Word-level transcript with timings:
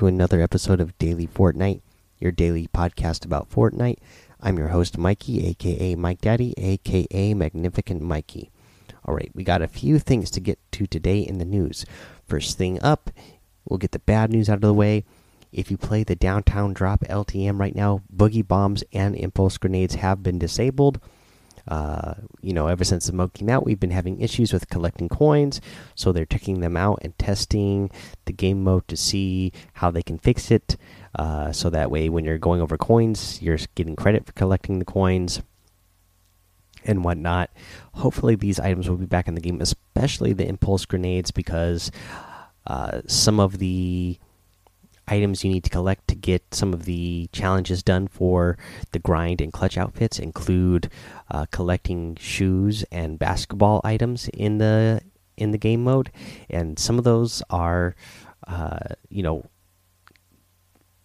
To 0.00 0.06
another 0.06 0.40
episode 0.40 0.80
of 0.80 0.96
Daily 0.96 1.26
Fortnite, 1.26 1.82
your 2.18 2.32
daily 2.32 2.66
podcast 2.68 3.26
about 3.26 3.50
Fortnite. 3.50 3.98
I'm 4.40 4.56
your 4.56 4.68
host, 4.68 4.96
Mikey, 4.96 5.46
aka 5.48 5.94
Mike 5.94 6.22
Daddy, 6.22 6.54
aka 6.56 7.34
Magnificent 7.34 8.00
Mikey. 8.00 8.50
All 9.04 9.14
right, 9.14 9.30
we 9.34 9.44
got 9.44 9.60
a 9.60 9.68
few 9.68 9.98
things 9.98 10.30
to 10.30 10.40
get 10.40 10.58
to 10.72 10.86
today 10.86 11.20
in 11.20 11.36
the 11.36 11.44
news. 11.44 11.84
First 12.26 12.56
thing 12.56 12.82
up, 12.82 13.10
we'll 13.68 13.76
get 13.76 13.92
the 13.92 13.98
bad 13.98 14.30
news 14.32 14.48
out 14.48 14.54
of 14.54 14.60
the 14.62 14.72
way. 14.72 15.04
If 15.52 15.70
you 15.70 15.76
play 15.76 16.02
the 16.02 16.16
downtown 16.16 16.72
drop 16.72 17.00
LTM 17.00 17.60
right 17.60 17.76
now, 17.76 18.00
boogie 18.10 18.48
bombs 18.48 18.82
and 18.94 19.14
impulse 19.14 19.58
grenades 19.58 19.96
have 19.96 20.22
been 20.22 20.38
disabled. 20.38 20.98
Uh, 21.68 22.14
you 22.40 22.52
know, 22.52 22.66
ever 22.66 22.84
since 22.84 23.06
the 23.06 23.28
came 23.28 23.48
out, 23.48 23.64
we've 23.64 23.80
been 23.80 23.90
having 23.90 24.20
issues 24.20 24.52
with 24.52 24.68
collecting 24.68 25.08
coins, 25.08 25.60
so 25.94 26.12
they're 26.12 26.26
checking 26.26 26.60
them 26.60 26.76
out 26.76 26.98
and 27.02 27.16
testing 27.18 27.90
the 28.24 28.32
game 28.32 28.64
mode 28.64 28.86
to 28.88 28.96
see 28.96 29.52
how 29.74 29.90
they 29.90 30.02
can 30.02 30.18
fix 30.18 30.50
it. 30.50 30.76
Uh, 31.14 31.52
so 31.52 31.70
that 31.70 31.90
way, 31.90 32.08
when 32.08 32.24
you're 32.24 32.38
going 32.38 32.60
over 32.60 32.76
coins, 32.76 33.40
you're 33.42 33.58
getting 33.74 33.96
credit 33.96 34.26
for 34.26 34.32
collecting 34.32 34.78
the 34.78 34.84
coins 34.84 35.42
and 36.84 37.04
whatnot. 37.04 37.50
Hopefully, 37.94 38.34
these 38.34 38.60
items 38.60 38.88
will 38.88 38.96
be 38.96 39.06
back 39.06 39.28
in 39.28 39.34
the 39.34 39.40
game, 39.40 39.60
especially 39.60 40.32
the 40.32 40.46
impulse 40.46 40.86
grenades, 40.86 41.30
because 41.30 41.90
uh, 42.66 43.00
some 43.06 43.40
of 43.40 43.58
the 43.58 44.18
items 45.10 45.44
you 45.44 45.50
need 45.50 45.64
to 45.64 45.70
collect 45.70 46.08
to 46.08 46.14
get 46.14 46.54
some 46.54 46.72
of 46.72 46.84
the 46.84 47.28
challenges 47.32 47.82
done 47.82 48.08
for 48.08 48.56
the 48.92 48.98
grind 48.98 49.40
and 49.40 49.52
clutch 49.52 49.76
outfits 49.76 50.18
include 50.18 50.90
uh, 51.30 51.46
collecting 51.50 52.16
shoes 52.16 52.84
and 52.90 53.18
basketball 53.18 53.80
items 53.84 54.28
in 54.28 54.58
the 54.58 55.00
in 55.36 55.50
the 55.52 55.58
game 55.58 55.82
mode, 55.82 56.10
and 56.50 56.78
some 56.78 56.98
of 56.98 57.04
those 57.04 57.42
are, 57.48 57.96
uh, 58.46 58.78
you 59.08 59.22
know, 59.22 59.44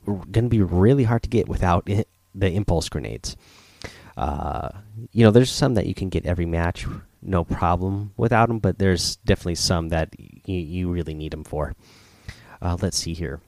going 0.05 0.45
to 0.45 0.49
be 0.49 0.61
really 0.61 1.05
hard 1.05 1.23
to 1.23 1.29
get 1.29 1.47
without 1.47 1.89
it, 1.89 2.07
the 2.35 2.51
impulse 2.51 2.89
grenades. 2.89 3.37
Uh, 4.17 4.69
you 5.11 5.23
know, 5.23 5.31
there's 5.31 5.51
some 5.51 5.73
that 5.73 5.87
you 5.87 5.93
can 5.93 6.09
get 6.09 6.25
every 6.25 6.45
match, 6.45 6.85
no 7.21 7.43
problem 7.43 8.13
without 8.17 8.47
them, 8.47 8.59
but 8.59 8.77
there's 8.77 9.15
definitely 9.17 9.55
some 9.55 9.89
that 9.89 10.13
you 10.45 10.91
really 10.91 11.13
need 11.13 11.31
them 11.31 11.43
for. 11.43 11.73
Uh, 12.61 12.77
let's 12.81 12.97
see 12.97 13.13
here. 13.13 13.39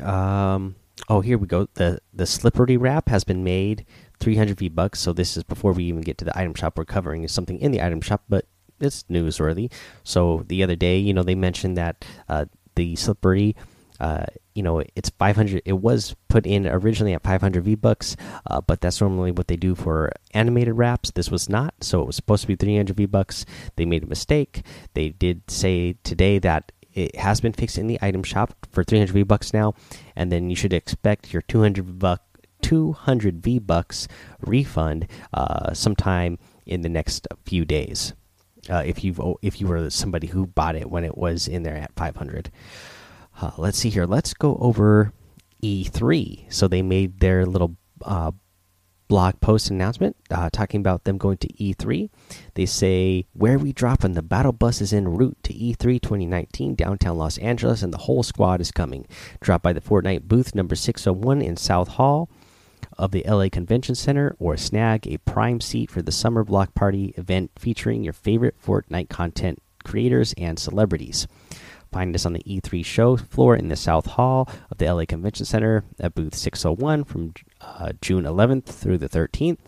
Um, 0.00 0.76
oh, 1.08 1.20
here 1.20 1.38
we 1.38 1.46
go. 1.46 1.68
the 1.74 2.00
The 2.12 2.26
slippery 2.26 2.76
wrap 2.76 3.08
has 3.08 3.24
been 3.24 3.44
made 3.44 3.86
300 4.20 4.58
V 4.58 4.68
bucks. 4.68 5.00
So 5.00 5.12
this 5.12 5.36
is 5.36 5.42
before 5.42 5.72
we 5.72 5.84
even 5.84 6.00
get 6.00 6.18
to 6.18 6.24
the 6.24 6.36
item 6.38 6.54
shop. 6.54 6.78
We're 6.78 6.84
covering 6.84 7.24
is 7.24 7.32
something 7.32 7.58
in 7.58 7.72
the 7.72 7.82
item 7.82 8.00
shop, 8.00 8.24
but 8.28 8.46
it's 8.80 9.04
newsworthy. 9.04 9.70
So 10.04 10.44
the 10.48 10.62
other 10.62 10.76
day, 10.76 10.98
you 10.98 11.14
know, 11.14 11.22
they 11.22 11.34
mentioned 11.34 11.76
that 11.76 12.04
uh, 12.28 12.46
the 12.74 12.96
slippery. 12.96 13.56
Uh, 14.00 14.26
you 14.54 14.64
know, 14.64 14.82
it's 14.96 15.10
500. 15.10 15.62
It 15.64 15.74
was 15.74 16.16
put 16.28 16.44
in 16.44 16.66
originally 16.66 17.14
at 17.14 17.22
500 17.22 17.62
V 17.62 17.76
bucks, 17.76 18.16
uh, 18.50 18.60
but 18.60 18.80
that's 18.80 19.00
normally 19.00 19.30
what 19.30 19.46
they 19.46 19.54
do 19.54 19.76
for 19.76 20.10
animated 20.34 20.76
wraps. 20.76 21.12
This 21.12 21.30
was 21.30 21.48
not, 21.48 21.74
so 21.80 22.02
it 22.02 22.06
was 22.06 22.16
supposed 22.16 22.42
to 22.42 22.48
be 22.48 22.56
300 22.56 22.96
V 22.96 23.06
bucks. 23.06 23.46
They 23.76 23.84
made 23.84 24.02
a 24.02 24.08
mistake. 24.08 24.64
They 24.94 25.10
did 25.10 25.48
say 25.48 25.94
today 26.02 26.40
that 26.40 26.72
it 26.94 27.16
has 27.16 27.40
been 27.40 27.52
fixed 27.52 27.78
in 27.78 27.86
the 27.86 27.98
item 28.02 28.22
shop 28.22 28.54
for 28.70 28.84
300 28.84 29.12
V 29.12 29.22
bucks 29.22 29.52
now, 29.52 29.74
and 30.16 30.30
then 30.30 30.50
you 30.50 30.56
should 30.56 30.72
expect 30.72 31.32
your 31.32 31.42
200 31.42 31.98
buck 31.98 32.22
200 32.62 33.42
V 33.42 33.58
bucks 33.58 34.08
refund 34.40 35.06
uh, 35.34 35.74
sometime 35.74 36.38
in 36.66 36.82
the 36.82 36.88
next 36.88 37.26
few 37.44 37.64
days. 37.64 38.14
Uh, 38.70 38.82
if 38.86 39.02
you've 39.02 39.20
if 39.42 39.60
you 39.60 39.66
were 39.66 39.90
somebody 39.90 40.28
who 40.28 40.46
bought 40.46 40.76
it 40.76 40.88
when 40.88 41.04
it 41.04 41.18
was 41.18 41.48
in 41.48 41.64
there 41.64 41.76
at 41.76 41.92
500. 41.96 42.50
Uh, 43.40 43.50
let's 43.58 43.78
see 43.78 43.90
here. 43.90 44.06
Let's 44.06 44.34
go 44.34 44.56
over 44.60 45.12
E3. 45.62 46.52
So 46.52 46.68
they 46.68 46.82
made 46.82 47.20
their 47.20 47.44
little 47.44 47.76
uh, 48.02 48.32
blog 49.12 49.38
post 49.42 49.68
announcement 49.68 50.16
uh, 50.30 50.48
talking 50.48 50.80
about 50.80 51.04
them 51.04 51.18
going 51.18 51.36
to 51.36 51.48
E3. 51.48 52.08
They 52.54 52.64
say 52.64 53.26
where 53.34 53.58
we 53.58 53.70
dropping 53.70 54.14
the 54.14 54.22
battle 54.22 54.54
bus 54.54 54.80
is 54.80 54.94
en 54.94 55.06
route 55.06 55.36
to 55.42 55.52
E3 55.52 56.00
2019 56.00 56.74
downtown 56.74 57.18
Los 57.18 57.36
Angeles, 57.36 57.82
and 57.82 57.92
the 57.92 57.98
whole 57.98 58.22
squad 58.22 58.62
is 58.62 58.70
coming. 58.70 59.06
Drop 59.42 59.60
by 59.60 59.74
the 59.74 59.82
Fortnite 59.82 60.22
booth 60.22 60.54
number 60.54 60.74
601 60.74 61.42
in 61.42 61.58
South 61.58 61.88
Hall 61.88 62.30
of 62.96 63.10
the 63.10 63.22
LA 63.28 63.50
Convention 63.50 63.94
Center, 63.94 64.34
or 64.38 64.56
snag 64.56 65.06
a 65.06 65.18
prime 65.18 65.60
seat 65.60 65.90
for 65.90 66.00
the 66.00 66.10
summer 66.10 66.42
block 66.42 66.74
party 66.74 67.12
event 67.18 67.50
featuring 67.58 68.02
your 68.02 68.14
favorite 68.14 68.56
Fortnite 68.64 69.10
content 69.10 69.62
creators 69.84 70.32
and 70.38 70.58
celebrities. 70.58 71.26
Find 71.92 72.14
us 72.14 72.24
on 72.24 72.32
the 72.32 72.42
E3 72.44 72.84
show 72.84 73.16
floor 73.18 73.54
in 73.54 73.68
the 73.68 73.76
South 73.76 74.06
Hall 74.06 74.48
of 74.70 74.78
the 74.78 74.92
LA 74.92 75.04
Convention 75.04 75.44
Center 75.44 75.84
at 76.00 76.14
booth 76.14 76.34
601 76.34 77.04
from 77.04 77.34
uh, 77.60 77.92
June 78.00 78.24
11th 78.24 78.64
through 78.64 78.96
the 78.96 79.10
13th. 79.10 79.58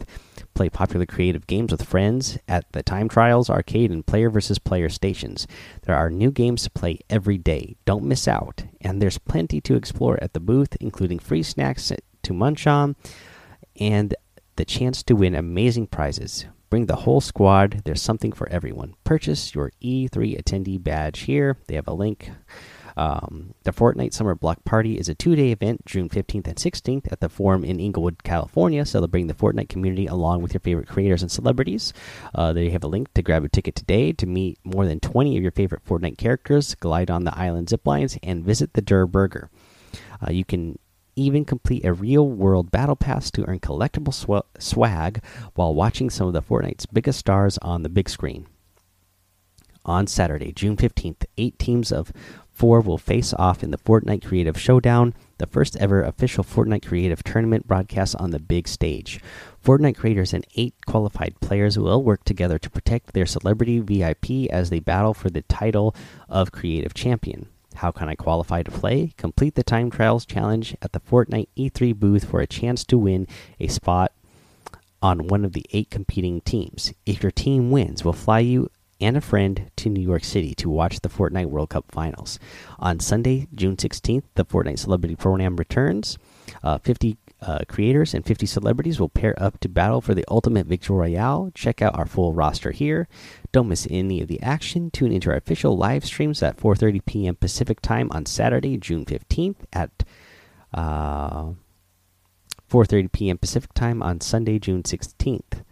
Play 0.54 0.70
popular 0.70 1.04
creative 1.04 1.46
games 1.46 1.70
with 1.70 1.84
friends 1.84 2.38
at 2.48 2.70
the 2.72 2.82
time 2.82 3.08
trials, 3.08 3.50
arcade, 3.50 3.90
and 3.90 4.06
player 4.06 4.30
versus 4.30 4.58
player 4.58 4.88
stations. 4.88 5.46
There 5.82 5.94
are 5.94 6.08
new 6.08 6.30
games 6.30 6.62
to 6.62 6.70
play 6.70 7.00
every 7.10 7.36
day. 7.36 7.76
Don't 7.84 8.04
miss 8.04 8.26
out. 8.26 8.64
And 8.80 9.02
there's 9.02 9.18
plenty 9.18 9.60
to 9.60 9.74
explore 9.74 10.18
at 10.22 10.32
the 10.32 10.40
booth, 10.40 10.76
including 10.80 11.18
free 11.18 11.42
snacks 11.42 11.92
to 12.22 12.32
munch 12.32 12.66
on 12.66 12.96
and 13.78 14.14
the 14.56 14.64
chance 14.64 15.02
to 15.02 15.16
win 15.16 15.34
amazing 15.34 15.88
prizes. 15.88 16.46
Bring 16.74 16.86
the 16.86 16.96
whole 16.96 17.20
squad. 17.20 17.82
There's 17.84 18.02
something 18.02 18.32
for 18.32 18.48
everyone. 18.48 18.94
Purchase 19.04 19.54
your 19.54 19.70
E3 19.80 20.36
attendee 20.42 20.82
badge 20.82 21.20
here. 21.20 21.56
They 21.68 21.76
have 21.76 21.86
a 21.86 21.94
link. 21.94 22.32
Um, 22.96 23.54
the 23.62 23.70
Fortnite 23.70 24.12
Summer 24.12 24.34
Block 24.34 24.64
Party 24.64 24.98
is 24.98 25.08
a 25.08 25.14
two 25.14 25.36
day 25.36 25.52
event, 25.52 25.86
June 25.86 26.08
15th 26.08 26.48
and 26.48 26.56
16th, 26.56 27.12
at 27.12 27.20
the 27.20 27.28
Forum 27.28 27.62
in 27.62 27.78
Inglewood, 27.78 28.24
California, 28.24 28.84
celebrating 28.84 29.28
the 29.28 29.34
Fortnite 29.34 29.68
community 29.68 30.08
along 30.08 30.42
with 30.42 30.52
your 30.52 30.62
favorite 30.62 30.88
creators 30.88 31.22
and 31.22 31.30
celebrities. 31.30 31.92
Uh, 32.34 32.52
they 32.52 32.70
have 32.70 32.82
a 32.82 32.88
link 32.88 33.14
to 33.14 33.22
grab 33.22 33.44
a 33.44 33.48
ticket 33.48 33.76
today 33.76 34.10
to 34.10 34.26
meet 34.26 34.58
more 34.64 34.84
than 34.84 34.98
20 34.98 35.36
of 35.36 35.44
your 35.44 35.52
favorite 35.52 35.84
Fortnite 35.84 36.18
characters, 36.18 36.74
glide 36.74 37.08
on 37.08 37.22
the 37.22 37.38
island 37.38 37.68
zip 37.68 37.86
lines, 37.86 38.18
and 38.20 38.44
visit 38.44 38.72
the 38.72 38.82
Durr 38.82 39.06
Burger. 39.06 39.48
Uh, 40.20 40.32
you 40.32 40.44
can 40.44 40.80
even 41.16 41.44
complete 41.44 41.84
a 41.84 41.92
real 41.92 42.28
world 42.28 42.70
battle 42.70 42.96
pass 42.96 43.30
to 43.30 43.44
earn 43.48 43.60
collectible 43.60 44.12
sw 44.12 44.46
swag 44.58 45.22
while 45.54 45.74
watching 45.74 46.10
some 46.10 46.26
of 46.26 46.32
the 46.32 46.42
Fortnite's 46.42 46.86
biggest 46.86 47.18
stars 47.18 47.58
on 47.58 47.82
the 47.82 47.88
big 47.88 48.08
screen. 48.08 48.46
On 49.86 50.06
Saturday, 50.06 50.50
June 50.50 50.76
15th, 50.76 51.24
eight 51.36 51.58
teams 51.58 51.92
of 51.92 52.10
four 52.50 52.80
will 52.80 52.96
face 52.96 53.34
off 53.34 53.62
in 53.62 53.70
the 53.70 53.76
Fortnite 53.76 54.24
Creative 54.24 54.58
Showdown, 54.58 55.12
the 55.38 55.46
first 55.46 55.76
ever 55.76 56.02
official 56.02 56.42
Fortnite 56.42 56.86
Creative 56.86 57.22
Tournament 57.22 57.66
broadcast 57.66 58.16
on 58.16 58.30
the 58.30 58.38
big 58.38 58.66
stage. 58.66 59.20
Fortnite 59.62 59.96
creators 59.96 60.32
and 60.32 60.46
eight 60.54 60.74
qualified 60.86 61.38
players 61.40 61.78
will 61.78 62.02
work 62.02 62.24
together 62.24 62.58
to 62.58 62.70
protect 62.70 63.12
their 63.12 63.26
celebrity 63.26 63.80
VIP 63.80 64.50
as 64.50 64.70
they 64.70 64.78
battle 64.78 65.12
for 65.12 65.28
the 65.28 65.42
title 65.42 65.94
of 66.28 66.52
Creative 66.52 66.94
Champion. 66.94 67.48
How 67.76 67.90
can 67.90 68.08
I 68.08 68.14
qualify 68.14 68.62
to 68.62 68.70
play? 68.70 69.12
Complete 69.16 69.54
the 69.54 69.62
time 69.62 69.90
trials 69.90 70.24
challenge 70.24 70.76
at 70.82 70.92
the 70.92 71.00
Fortnite 71.00 71.48
E3 71.56 71.94
booth 71.94 72.24
for 72.24 72.40
a 72.40 72.46
chance 72.46 72.84
to 72.84 72.98
win 72.98 73.26
a 73.58 73.68
spot 73.68 74.12
on 75.02 75.26
one 75.26 75.44
of 75.44 75.52
the 75.52 75.66
eight 75.72 75.90
competing 75.90 76.40
teams. 76.40 76.92
If 77.04 77.22
your 77.22 77.32
team 77.32 77.70
wins, 77.70 78.04
we'll 78.04 78.14
fly 78.14 78.38
you 78.38 78.70
and 79.00 79.16
a 79.16 79.20
friend 79.20 79.70
to 79.76 79.90
New 79.90 80.00
York 80.00 80.24
City 80.24 80.54
to 80.54 80.70
watch 80.70 81.00
the 81.00 81.08
Fortnite 81.08 81.46
World 81.46 81.70
Cup 81.70 81.84
finals. 81.90 82.38
On 82.78 83.00
Sunday, 83.00 83.48
June 83.54 83.76
16th, 83.76 84.22
the 84.34 84.44
Fortnite 84.44 84.78
Celebrity 84.78 85.16
Program 85.16 85.56
returns. 85.56 86.16
Uh, 86.62 86.78
50 86.78 87.18
uh, 87.46 87.58
creators 87.68 88.14
and 88.14 88.24
50 88.24 88.46
celebrities 88.46 88.98
will 88.98 89.08
pair 89.08 89.34
up 89.42 89.60
to 89.60 89.68
battle 89.68 90.00
for 90.00 90.14
the 90.14 90.24
ultimate 90.28 90.66
victory 90.66 90.96
royale. 90.96 91.50
Check 91.54 91.82
out 91.82 91.96
our 91.96 92.06
full 92.06 92.32
roster 92.32 92.70
here. 92.70 93.06
Don't 93.52 93.68
miss 93.68 93.86
any 93.90 94.22
of 94.22 94.28
the 94.28 94.42
action. 94.42 94.90
Tune 94.90 95.12
into 95.12 95.30
our 95.30 95.36
official 95.36 95.76
live 95.76 96.04
streams 96.04 96.42
at 96.42 96.56
4:30 96.56 97.04
p.m. 97.04 97.34
Pacific 97.36 97.80
time 97.80 98.10
on 98.12 98.26
Saturday, 98.26 98.76
June 98.78 99.04
15th 99.04 99.56
at 99.72 99.90
uh, 100.72 101.52
4:30 102.70 103.12
p.m. 103.12 103.38
Pacific 103.38 103.72
time 103.74 104.02
on 104.02 104.20
Sunday, 104.20 104.58
June 104.58 104.82
16th. 104.82 105.62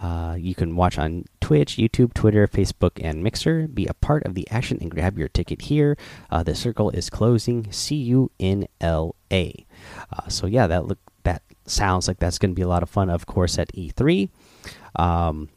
Uh, 0.00 0.34
you 0.38 0.54
can 0.54 0.76
watch 0.76 0.98
on 0.98 1.26
Twitch, 1.40 1.76
YouTube, 1.76 2.14
Twitter, 2.14 2.48
Facebook, 2.48 2.92
and 3.02 3.22
Mixer. 3.22 3.68
Be 3.68 3.86
a 3.86 3.94
part 3.94 4.24
of 4.24 4.34
the 4.34 4.48
action 4.50 4.78
and 4.80 4.90
grab 4.90 5.18
your 5.18 5.28
ticket 5.28 5.62
here. 5.62 5.96
Uh, 6.30 6.42
the 6.42 6.54
circle 6.54 6.90
is 6.90 7.10
closing. 7.10 7.70
See 7.70 7.96
you 7.96 8.30
in 8.38 8.66
LA. 8.82 9.12
Uh, 9.30 10.28
so 10.28 10.46
yeah, 10.46 10.66
that 10.66 10.86
look 10.86 10.98
that 11.24 11.42
sounds 11.66 12.08
like 12.08 12.18
that's 12.18 12.38
going 12.38 12.52
to 12.52 12.54
be 12.54 12.62
a 12.62 12.68
lot 12.68 12.82
of 12.82 12.88
fun. 12.88 13.10
Of 13.10 13.26
course, 13.26 13.58
at 13.58 13.72
E3. 13.74 14.30
Um, 14.96 15.50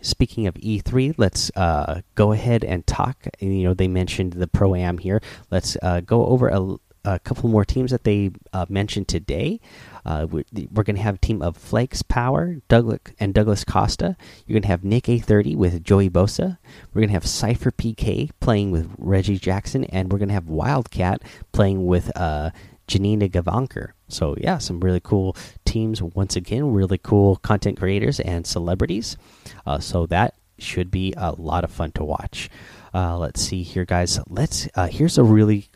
speaking 0.00 0.46
of 0.46 0.54
E3, 0.54 1.14
let's 1.18 1.50
uh, 1.56 2.00
go 2.14 2.32
ahead 2.32 2.64
and 2.64 2.86
talk. 2.86 3.26
You 3.38 3.64
know, 3.64 3.74
they 3.74 3.88
mentioned 3.88 4.32
the 4.32 4.46
pro 4.46 4.74
am 4.74 4.96
here. 4.96 5.20
Let's 5.50 5.76
uh, 5.82 6.00
go 6.00 6.24
over 6.24 6.48
a, 6.48 6.76
a, 7.04 7.18
couple 7.18 7.50
more 7.50 7.66
teams 7.66 7.90
that 7.90 8.04
they 8.04 8.30
mentioned 8.70 9.08
today. 9.08 9.60
Uh, 10.04 10.26
we're, 10.30 10.44
we're 10.72 10.82
going 10.82 10.96
to 10.96 11.02
have 11.02 11.16
a 11.16 11.18
team 11.18 11.42
of 11.42 11.56
Flakes 11.56 12.02
Power, 12.02 12.56
Douglas 12.68 13.00
and 13.18 13.34
Douglas 13.34 13.64
Costa. 13.64 14.16
You're 14.46 14.54
going 14.54 14.62
to 14.62 14.68
have 14.68 14.82
NickEh30 14.82 15.56
with 15.56 15.82
Joey 15.84 16.10
Bosa. 16.10 16.58
We're 16.92 17.00
going 17.00 17.08
to 17.08 17.14
have 17.14 17.24
CypherPK 17.24 18.30
playing 18.40 18.70
with 18.70 18.90
Reggie 18.98 19.38
Jackson, 19.38 19.84
and 19.84 20.12
we're 20.12 20.18
going 20.18 20.28
to 20.28 20.34
have 20.34 20.48
Wildcat 20.48 21.22
playing 21.52 21.86
with 21.86 22.10
uh, 22.16 22.50
Janina 22.86 23.28
Gavankar. 23.28 23.92
So 24.08 24.34
yeah, 24.38 24.58
some 24.58 24.80
really 24.80 25.00
cool 25.00 25.36
teams. 25.64 26.02
Once 26.02 26.36
again, 26.36 26.72
really 26.72 26.98
cool 26.98 27.36
content 27.36 27.78
creators 27.78 28.18
and 28.20 28.46
celebrities. 28.46 29.16
Uh, 29.64 29.78
so 29.78 30.06
that 30.06 30.34
should 30.58 30.90
be 30.90 31.14
a 31.16 31.32
lot 31.32 31.64
of 31.64 31.70
fun 31.70 31.92
to 31.92 32.04
watch. 32.04 32.50
Uh, 32.92 33.16
let's 33.16 33.40
see 33.40 33.62
here, 33.62 33.84
guys. 33.84 34.18
Let's. 34.28 34.68
Uh, 34.74 34.88
here's 34.88 35.16
a 35.18 35.24
really 35.24 35.68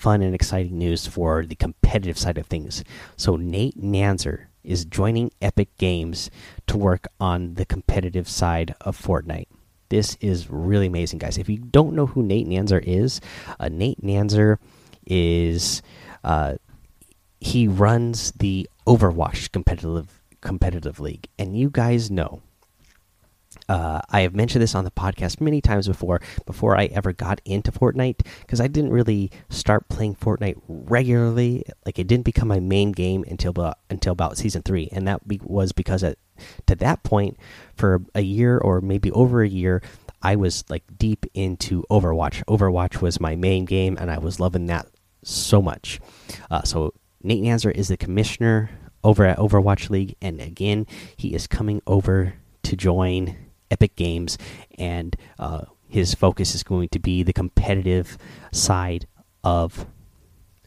fun 0.00 0.22
and 0.22 0.34
exciting 0.34 0.78
news 0.78 1.06
for 1.06 1.44
the 1.44 1.54
competitive 1.54 2.16
side 2.16 2.38
of 2.38 2.46
things. 2.46 2.82
So 3.18 3.36
Nate 3.36 3.78
Nanzer 3.78 4.46
is 4.64 4.86
joining 4.86 5.30
Epic 5.42 5.68
Games 5.76 6.30
to 6.68 6.78
work 6.78 7.06
on 7.20 7.54
the 7.54 7.66
competitive 7.66 8.26
side 8.26 8.74
of 8.80 8.98
Fortnite. 8.98 9.48
This 9.90 10.16
is 10.22 10.48
really 10.48 10.86
amazing, 10.86 11.18
guys. 11.18 11.36
If 11.36 11.50
you 11.50 11.58
don't 11.58 11.94
know 11.94 12.06
who 12.06 12.22
Nate 12.22 12.48
Nanzer 12.48 12.82
is, 12.82 13.20
uh, 13.58 13.68
Nate 13.68 14.00
Nanzer 14.00 14.56
is 15.06 15.82
uh, 16.24 16.54
he 17.40 17.68
runs 17.68 18.32
the 18.32 18.68
Overwatch 18.86 19.52
competitive 19.52 20.22
competitive 20.40 20.98
league, 20.98 21.28
and 21.38 21.58
you 21.58 21.68
guys 21.68 22.10
know 22.10 22.40
uh, 23.68 24.00
I 24.08 24.22
have 24.22 24.34
mentioned 24.34 24.62
this 24.62 24.74
on 24.74 24.84
the 24.84 24.90
podcast 24.90 25.40
many 25.40 25.60
times 25.60 25.88
before, 25.88 26.20
before 26.46 26.76
I 26.76 26.86
ever 26.86 27.12
got 27.12 27.40
into 27.44 27.72
Fortnite, 27.72 28.26
because 28.40 28.60
I 28.60 28.68
didn't 28.68 28.92
really 28.92 29.30
start 29.48 29.88
playing 29.88 30.16
Fortnite 30.16 30.60
regularly. 30.68 31.64
Like 31.84 31.98
it 31.98 32.06
didn't 32.06 32.24
become 32.24 32.48
my 32.48 32.60
main 32.60 32.92
game 32.92 33.24
until 33.28 33.50
about, 33.50 33.78
until 33.88 34.12
about 34.12 34.36
season 34.36 34.62
three, 34.62 34.88
and 34.92 35.06
that 35.08 35.26
be, 35.26 35.40
was 35.42 35.72
because 35.72 36.02
at, 36.02 36.18
to 36.66 36.74
that 36.76 37.02
point, 37.02 37.38
for 37.74 38.02
a 38.14 38.22
year 38.22 38.58
or 38.58 38.80
maybe 38.80 39.10
over 39.12 39.42
a 39.42 39.48
year, 39.48 39.82
I 40.22 40.36
was 40.36 40.64
like 40.68 40.84
deep 40.98 41.26
into 41.34 41.84
Overwatch. 41.90 42.44
Overwatch 42.44 43.00
was 43.00 43.20
my 43.20 43.36
main 43.36 43.64
game, 43.64 43.96
and 44.00 44.10
I 44.10 44.18
was 44.18 44.38
loving 44.38 44.66
that 44.66 44.86
so 45.22 45.60
much. 45.60 46.00
Uh, 46.50 46.62
so 46.62 46.94
Nate 47.22 47.42
Nanzer 47.42 47.72
is 47.72 47.88
the 47.88 47.96
commissioner 47.96 48.70
over 49.02 49.24
at 49.24 49.38
Overwatch 49.38 49.90
League, 49.90 50.16
and 50.20 50.40
again, 50.40 50.86
he 51.16 51.34
is 51.34 51.46
coming 51.46 51.80
over 51.86 52.34
to 52.70 52.76
join 52.76 53.36
Epic 53.70 53.96
Games, 53.96 54.38
and 54.78 55.16
uh, 55.38 55.62
his 55.88 56.14
focus 56.14 56.54
is 56.54 56.62
going 56.62 56.88
to 56.90 56.98
be 56.98 57.22
the 57.22 57.32
competitive 57.32 58.16
side 58.52 59.06
of 59.42 59.86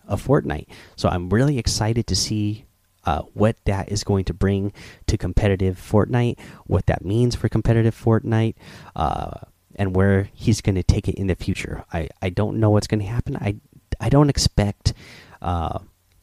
of 0.06 0.22
Fortnite. 0.22 0.68
So 0.98 1.08
I'm 1.08 1.30
really 1.30 1.58
excited 1.58 2.08
to 2.08 2.16
see 2.16 2.66
uh, 3.06 3.22
what 3.34 3.56
that 3.66 3.90
is 3.90 4.04
going 4.04 4.26
to 4.26 4.34
bring 4.34 4.74
to 5.08 5.18
competitive 5.18 5.78
Fortnite, 5.80 6.40
what 6.68 6.86
that 6.88 7.06
means 7.06 7.36
for 7.36 7.48
competitive 7.48 7.96
Fortnite, 7.96 8.56
uh, 8.96 9.32
and 9.76 9.96
where 9.96 10.30
he's 10.34 10.60
going 10.60 10.76
to 10.76 10.84
take 10.84 11.08
it 11.08 11.16
in 11.16 11.28
the 11.28 11.36
future. 11.36 11.86
I, 11.92 12.10
I 12.22 12.30
don't 12.30 12.60
know 12.60 12.70
what's 12.70 12.88
going 12.88 13.00
to 13.00 13.06
happen. 13.08 13.38
I 13.38 13.56
I 14.00 14.10
don't 14.10 14.30
expect 14.30 14.94
uh, 15.42 15.80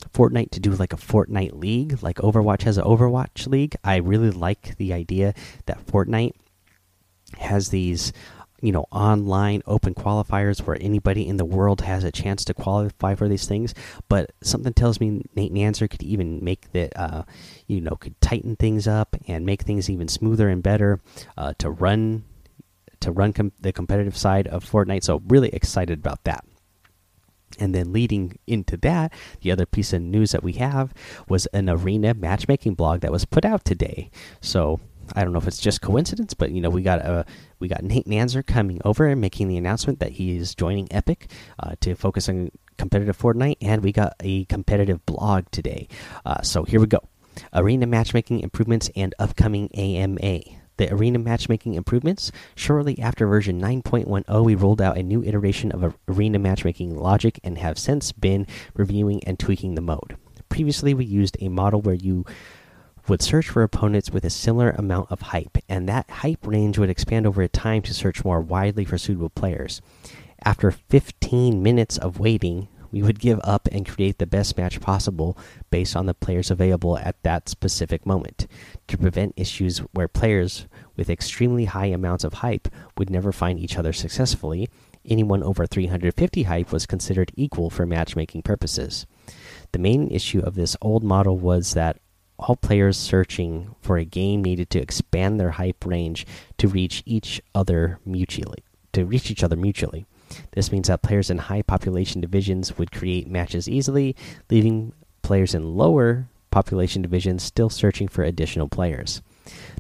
Fortnite 0.09 0.51
to 0.53 0.61
do 0.61 0.71
like 0.73 0.93
a 0.93 0.97
Fortnite 0.97 1.59
league, 1.59 2.03
like 2.03 2.17
Overwatch 2.17 2.63
has 2.63 2.79
an 2.79 2.85
Overwatch 2.85 3.47
league. 3.47 3.77
I 3.85 3.97
really 3.97 4.31
like 4.31 4.77
the 4.77 4.93
idea 4.93 5.35
that 5.67 5.87
Fortnite 5.87 6.33
has 7.39 7.69
these 7.69 8.13
you 8.63 8.73
know 8.73 8.87
online 8.91 9.63
open 9.67 9.95
qualifiers 9.95 10.63
where 10.63 10.77
anybody 10.81 11.27
in 11.27 11.37
the 11.37 11.45
world 11.45 11.81
has 11.81 12.05
a 12.05 12.13
chance 12.13 12.45
to 12.45 12.55
qualify 12.55 13.15
for 13.15 13.29
these 13.29 13.47
things. 13.47 13.75
But 14.09 14.33
something 14.43 14.73
tells 14.73 15.01
me 15.01 15.23
nate 15.35 15.53
nanzer 15.53 15.89
could 15.89 16.03
even 16.03 16.45
make 16.45 16.73
the 16.73 16.91
uh, 17.01 17.23
you 17.67 17.81
know 17.81 17.97
could 17.97 18.21
tighten 18.21 18.57
things 18.57 18.87
up 18.87 19.17
and 19.27 19.47
make 19.47 19.63
things 19.63 19.89
even 19.89 20.09
smoother 20.09 20.49
and 20.49 20.63
better 20.63 21.01
uh, 21.37 21.55
to 21.59 21.71
run 21.71 22.25
to 23.01 23.11
run 23.11 23.33
com 23.33 23.53
the 23.61 23.73
competitive 23.73 24.17
side 24.17 24.47
of 24.49 24.69
fortnite. 24.69 25.05
So 25.05 25.23
really 25.27 25.49
excited 25.51 25.99
about 25.99 26.25
that 26.25 26.45
and 27.59 27.75
then 27.75 27.93
leading 27.93 28.39
into 28.47 28.77
that, 28.79 29.13
the 29.41 29.51
other 29.51 29.67
piece 29.67 29.93
of 29.93 30.03
news 30.03 30.33
that 30.33 30.43
we 30.43 30.55
have 30.55 30.95
was 31.29 31.47
an 31.47 31.69
arena 31.69 32.15
matchmaking 32.15 32.75
blog 32.75 33.01
that 33.01 33.13
was 33.13 33.25
put 33.25 33.45
out 33.45 33.65
today. 33.65 34.11
So 34.41 34.81
I 35.15 35.25
don't 35.25 35.33
know 35.33 35.39
if 35.39 35.49
it's 35.49 35.59
just 35.59 35.81
coincidence, 35.81 36.35
but 36.35 36.51
you 36.53 36.61
know 36.61 36.71
we 36.71 36.83
got 36.83 37.05
uh, 37.05 37.25
we 37.59 37.69
got 37.69 37.83
Nate 37.83 38.07
Nanzer 38.07 38.47
coming 38.47 38.81
over 38.85 39.07
and 39.07 39.21
making 39.21 39.49
the 39.49 39.57
announcement 39.57 40.01
that 40.01 40.13
he 40.13 40.37
is 40.37 40.55
joining 40.55 40.89
Epic 40.93 41.31
uh, 41.59 41.75
to 41.81 41.95
focus 41.95 42.29
on 42.29 42.51
competitive 42.79 43.19
Fortnite, 43.19 43.57
and 43.61 43.83
we 43.83 43.93
got 43.93 44.15
a 44.21 44.45
competitive 44.47 45.05
blog 45.07 45.51
today. 45.51 45.89
Uh, 46.25 46.43
so 46.43 46.65
here 46.65 46.81
we 46.81 46.87
go: 46.87 47.01
arena 47.53 47.87
matchmaking 47.87 48.41
improvements 48.41 48.91
and 48.95 49.15
upcoming 49.19 49.69
AMA. 49.75 50.60
The 50.81 50.91
arena 50.95 51.19
matchmaking 51.19 51.75
improvements. 51.75 52.33
Shortly 52.55 52.99
after 53.01 53.27
version 53.27 53.61
9.10, 53.61 54.43
we 54.43 54.55
rolled 54.55 54.81
out 54.81 54.97
a 54.97 55.03
new 55.03 55.23
iteration 55.23 55.71
of 55.73 55.95
arena 56.09 56.39
matchmaking 56.39 56.97
logic 56.97 57.39
and 57.45 57.59
have 57.59 57.79
since 57.79 58.13
been 58.13 58.47
reviewing 58.73 59.23
and 59.25 59.39
tweaking 59.39 59.75
the 59.75 59.83
mode. 59.83 60.17
Previously, 60.49 60.95
we 60.95 61.05
used 61.05 61.37
a 61.39 61.51
model 61.51 61.83
where 61.83 61.95
you 61.95 62.25
would 63.09 63.21
search 63.21 63.51
for 63.51 63.63
opponents 63.63 64.09
with 64.09 64.25
a 64.25 64.31
similar 64.31 64.71
amount 64.71 65.13
of 65.13 65.21
hype, 65.21 65.59
and 65.69 65.87
that 65.87 66.09
hype 66.09 66.47
range 66.47 66.79
would 66.79 66.89
expand 66.89 67.27
over 67.27 67.47
time 67.47 67.83
to 67.83 67.93
search 67.93 68.25
more 68.25 68.41
widely 68.41 68.87
for 68.87 68.97
suitable 68.97 69.29
players. 69.29 69.83
After 70.47 70.71
15 70.71 71.63
minutes 71.63 71.99
of 71.99 72.19
waiting, 72.19 72.69
we 72.93 73.03
would 73.03 73.19
give 73.19 73.41
up 73.45 73.69
and 73.73 73.89
create 73.89 74.19
the 74.19 74.27
best 74.27 74.57
match 74.57 74.81
possible 74.81 75.37
based 75.71 75.97
on 75.97 76.07
the 76.07 76.15
players 76.15 76.51
available 76.51 76.99
at 76.99 77.23
that 77.23 77.49
specific 77.49 78.05
moment 78.05 78.47
to 78.89 78.99
prevent 78.99 79.35
issues 79.37 79.79
where 79.93 80.09
players 80.09 80.67
with 80.97 81.11
extremely 81.11 81.67
high 81.67 81.87
amounts 81.87 82.25
of 82.25 82.35
hype 82.35 82.69
would 82.97 83.11
never 83.11 83.33
find 83.33 83.59
each 83.59 83.77
other 83.77 83.93
successfully. 83.93 84.69
Anyone 85.05 85.43
over 85.43 85.67
350 85.67 86.43
hype 86.45 86.73
was 86.73 86.87
considered 86.87 87.33
equal 87.37 87.71
for 87.71 87.87
matchmaking 87.87 88.43
purposes. 88.43 89.07
The 89.73 89.79
main 89.79 90.09
issue 90.09 90.41
of 90.41 90.55
this 90.55 90.77
old 90.83 91.05
model 91.05 91.39
was 91.39 91.75
that 91.75 91.99
all 92.39 92.57
players 92.57 92.97
searching 92.97 93.75
for 93.81 93.99
a 93.99 94.05
game 94.05 94.43
needed 94.43 94.71
to 94.71 94.81
expand 94.81 95.39
their 95.39 95.53
hype 95.53 95.85
range 95.87 96.27
to 96.59 96.69
reach 96.69 97.03
each 97.07 97.41
other 97.55 97.99
mutually 98.05 98.65
to 98.93 99.05
reach 99.05 99.31
each 99.31 99.43
other 99.43 99.57
mutually. 99.57 100.07
This 100.53 100.73
means 100.73 100.89
that 100.89 101.03
players 101.03 101.31
in 101.31 101.39
high 101.39 101.63
population 101.63 102.21
divisions 102.21 102.79
would 102.79 102.93
create 102.93 103.29
matches 103.29 103.69
easily, 103.69 104.17
leaving 104.51 104.93
players 105.23 105.55
in 105.55 105.77
lower 105.77 106.29
population 106.51 107.03
divisions 107.03 107.43
still 107.43 107.71
searching 107.71 108.09
for 108.09 108.25
additional 108.25 108.69
players. 108.69 109.23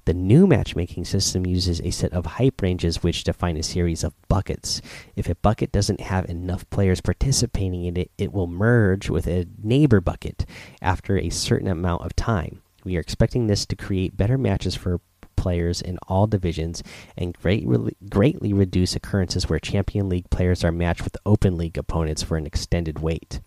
The 0.04 0.14
new 0.14 0.46
matchmaking 0.46 1.04
system 1.04 1.44
uses 1.46 1.80
a 1.80 1.90
set 1.90 2.12
of 2.12 2.26
hype 2.26 2.62
ranges 2.62 3.02
which 3.02 3.24
define 3.24 3.56
a 3.56 3.62
series 3.62 4.02
of 4.02 4.14
buckets. 4.28 4.80
If 5.16 5.28
a 5.28 5.34
bucket 5.34 5.72
doesn't 5.72 6.00
have 6.00 6.28
enough 6.28 6.68
players 6.70 7.00
participating 7.00 7.84
in 7.84 7.96
it, 7.96 8.10
it 8.18 8.32
will 8.32 8.46
merge 8.46 9.10
with 9.10 9.26
a 9.26 9.46
neighbor 9.62 10.00
bucket 10.00 10.46
after 10.80 11.18
a 11.18 11.30
certain 11.30 11.68
amount 11.68 12.02
of 12.02 12.16
time. 12.16 12.62
We 12.84 12.96
are 12.96 13.00
expecting 13.00 13.46
this 13.46 13.66
to 13.66 13.76
create 13.76 14.16
better 14.16 14.38
matches 14.38 14.74
for 14.74 15.00
players 15.40 15.80
in 15.80 15.98
all 16.06 16.26
divisions 16.26 16.82
and 17.16 17.32
greatly, 17.32 17.96
greatly 18.10 18.52
reduce 18.52 18.94
occurrences 18.94 19.48
where 19.48 19.58
Champion 19.58 20.10
League 20.10 20.28
players 20.28 20.62
are 20.62 20.70
matched 20.70 21.02
with 21.02 21.16
Open 21.24 21.56
League 21.56 21.78
opponents 21.78 22.22
for 22.22 22.36
an 22.36 22.44
extended 22.46 22.98
wait. 22.98 23.40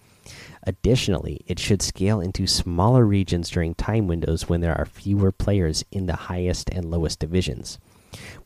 Additionally, 0.66 1.42
it 1.46 1.60
should 1.60 1.84
scale 1.84 2.20
into 2.20 2.48
smaller 2.48 3.06
regions 3.06 3.50
during 3.50 3.76
time 3.76 4.08
windows 4.08 4.50
when 4.50 4.62
there 4.62 4.76
are 4.76 4.86
fewer 4.86 5.32
players 5.32 5.86
in 5.92 6.08
the 6.08 6.16
highest 6.16 6.68
and 6.72 6.90
lowest 6.90 7.20
divisions. 7.20 7.78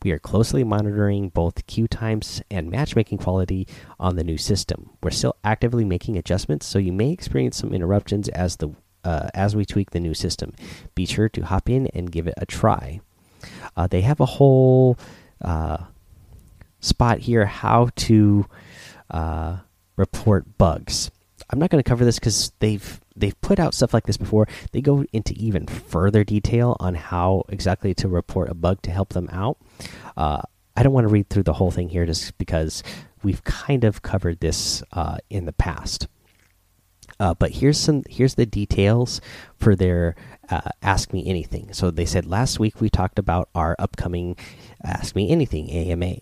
We 0.02 0.10
are 0.10 0.18
closely 0.18 0.62
monitoring 0.62 1.30
both 1.30 1.66
queue 1.66 1.88
times 1.88 2.42
and 2.50 2.70
matchmaking 2.70 3.18
quality 3.18 3.66
on 3.98 4.16
the 4.16 4.24
new 4.24 4.36
system. 4.36 4.90
We're 5.02 5.10
still 5.10 5.36
actively 5.42 5.84
making 5.84 6.18
adjustments, 6.18 6.66
so 6.66 6.78
you 6.78 6.92
may 6.92 7.12
experience 7.12 7.56
some 7.56 7.72
interruptions 7.72 8.28
as 8.28 8.56
the 8.56 8.74
uh, 9.04 9.30
as 9.32 9.54
we 9.54 9.64
tweak 9.64 9.92
the 9.92 10.00
new 10.00 10.14
system. 10.14 10.52
Be 10.94 11.06
sure 11.06 11.28
to 11.30 11.42
hop 11.42 11.70
in 11.70 11.86
and 11.88 12.12
give 12.12 12.26
it 12.26 12.34
a 12.36 12.44
try. 12.44 13.00
Uh, 13.76 13.86
they 13.86 14.00
have 14.02 14.20
a 14.20 14.26
whole 14.26 14.98
uh, 15.42 15.78
spot 16.80 17.18
here 17.18 17.46
how 17.46 17.90
to 17.96 18.46
uh, 19.10 19.58
report 19.96 20.58
bugs. 20.58 21.10
I'm 21.50 21.58
not 21.58 21.70
going 21.70 21.82
to 21.82 21.88
cover 21.88 22.04
this 22.04 22.18
because 22.18 22.52
they've 22.58 23.00
they've 23.16 23.40
put 23.40 23.58
out 23.58 23.74
stuff 23.74 23.94
like 23.94 24.06
this 24.06 24.16
before. 24.16 24.46
They 24.72 24.80
go 24.80 25.04
into 25.12 25.32
even 25.34 25.66
further 25.66 26.24
detail 26.24 26.76
on 26.78 26.94
how 26.94 27.44
exactly 27.48 27.94
to 27.94 28.08
report 28.08 28.50
a 28.50 28.54
bug 28.54 28.82
to 28.82 28.90
help 28.90 29.10
them 29.10 29.28
out. 29.32 29.58
Uh, 30.16 30.42
I 30.76 30.82
don't 30.82 30.92
want 30.92 31.06
to 31.06 31.12
read 31.12 31.28
through 31.28 31.44
the 31.44 31.54
whole 31.54 31.70
thing 31.70 31.88
here 31.88 32.06
just 32.06 32.36
because 32.38 32.82
we've 33.22 33.42
kind 33.44 33.84
of 33.84 34.02
covered 34.02 34.40
this 34.40 34.82
uh, 34.92 35.18
in 35.30 35.46
the 35.46 35.52
past. 35.52 36.06
Uh, 37.20 37.34
but 37.34 37.52
here's 37.52 37.78
some 37.78 38.04
here's 38.08 38.34
the 38.34 38.46
details 38.46 39.20
for 39.56 39.74
their 39.74 40.14
uh, 40.50 40.70
ask 40.82 41.12
me 41.12 41.28
anything. 41.28 41.72
So 41.72 41.90
they 41.90 42.06
said 42.06 42.26
last 42.26 42.58
week 42.58 42.80
we 42.80 42.88
talked 42.88 43.18
about 43.18 43.48
our 43.54 43.76
upcoming 43.78 44.36
ask 44.82 45.16
me 45.16 45.30
anything 45.30 45.70
AMA. 45.70 46.16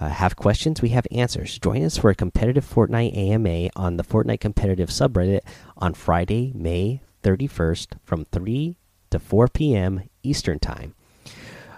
Uh, 0.00 0.08
have 0.08 0.34
questions? 0.34 0.80
We 0.80 0.90
have 0.90 1.06
answers. 1.10 1.58
Join 1.58 1.84
us 1.84 1.98
for 1.98 2.10
a 2.10 2.14
competitive 2.14 2.64
Fortnite 2.64 3.16
AMA 3.16 3.68
on 3.76 3.96
the 3.96 4.02
Fortnite 4.02 4.40
competitive 4.40 4.88
subreddit 4.88 5.40
on 5.76 5.94
Friday, 5.94 6.52
May 6.54 7.00
31st 7.22 7.98
from 8.02 8.24
3 8.26 8.76
to 9.10 9.18
4 9.18 9.48
p.m. 9.48 10.02
Eastern 10.22 10.58
Time. 10.58 10.94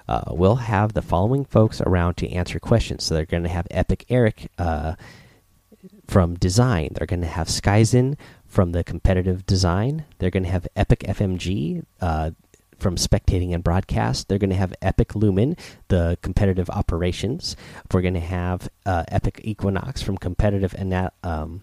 Uh, 0.09 0.23
we'll 0.29 0.57
have 0.57 0.93
the 0.93 1.03
following 1.03 1.45
folks 1.45 1.81
around 1.81 2.17
to 2.17 2.29
answer 2.31 2.59
questions. 2.59 3.05
So 3.05 3.15
they're 3.15 3.25
going 3.25 3.45
to 3.45 3.49
have 3.49 3.67
Epic 3.71 4.05
Eric 4.09 4.51
uh, 4.59 4.95
from 6.07 6.35
Design. 6.35 6.91
They're 6.93 7.07
going 7.07 7.23
to 7.23 7.27
have 7.27 7.49
Skyzen 7.49 8.17
from 8.53 8.73
the 8.73 8.85
competitive 8.85 9.47
design. 9.47 10.05
They're 10.19 10.31
going 10.31 10.43
to 10.43 10.51
have 10.51 10.69
Epic 10.77 11.01
FMG 11.09 11.87
uh, 12.03 12.33
from 12.79 12.97
spectating 12.97 13.55
and 13.55 13.65
broadcast. 13.65 14.29
They're 14.29 14.39
going 14.39 14.51
to 14.51 14.57
have 14.57 14.75
Epic 14.83 15.15
Lumen, 15.15 15.57
the 15.89 16.19
competitive 16.21 16.69
operations. 16.69 17.57
We're 17.91 18.03
going 18.03 18.13
to 18.13 18.21
have 18.21 18.69
uh, 18.85 19.05
Epic 19.09 19.41
Equinox 19.43 20.03
from 20.03 20.19
competitive 20.19 20.75
ana 20.79 21.13
um, 21.23 21.63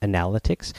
analytics 0.00 0.72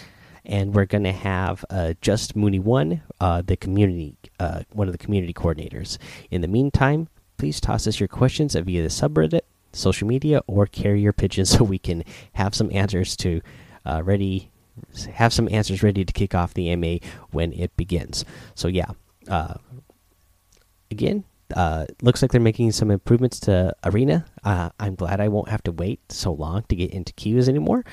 and 0.45 0.73
we're 0.73 0.85
going 0.85 1.03
to 1.03 1.11
have 1.11 1.65
uh, 1.69 1.93
just 1.99 2.37
Mooney 2.37 2.59
one, 2.59 3.01
uh, 3.19 3.41
the 3.41 3.57
community, 3.57 4.15
uh, 4.39 4.61
one 4.71 4.87
of 4.87 4.93
the 4.93 4.97
community 4.97 5.33
coordinators. 5.33 5.97
In 6.31 6.39
the 6.39 6.47
meantime, 6.47 7.09
please 7.37 7.59
toss 7.59 7.85
us 7.85 7.99
your 7.99 8.07
questions 8.07 8.55
via 8.55 8.81
the 8.81 8.87
subreddit, 8.87 9.41
social 9.73 10.07
media, 10.07 10.41
or 10.47 10.65
carrier 10.65 11.11
pigeons 11.11 11.49
so 11.57 11.65
we 11.65 11.79
can 11.79 12.05
have 12.33 12.55
some 12.55 12.71
answers 12.73 13.17
to 13.17 13.41
uh, 13.85 14.01
ready, 14.03 14.49
have 15.13 15.33
some 15.33 15.47
answers 15.51 15.83
ready 15.83 16.05
to 16.05 16.13
kick 16.13 16.35
off 16.35 16.53
the 16.53 16.75
MA 16.75 16.97
when 17.31 17.53
it 17.53 17.75
begins. 17.77 18.25
So 18.55 18.67
yeah, 18.67 18.91
uh, 19.27 19.55
again. 20.91 21.23
Uh, 21.55 21.87
looks 22.03 22.21
like 22.21 22.29
they're 22.31 22.39
making 22.39 22.71
some 22.71 22.91
improvements 22.91 23.39
to 23.39 23.75
Arena. 23.83 24.23
I'm 24.43 24.93
glad 24.93 25.19
I 25.19 25.29
won't 25.29 25.49
have 25.49 25.63
to 25.63 25.71
wait 25.71 25.99
so 26.11 26.31
long 26.31 26.61
to 26.69 26.75
get 26.75 26.91
into 26.91 27.11
queues 27.13 27.49
anymore. 27.49 27.83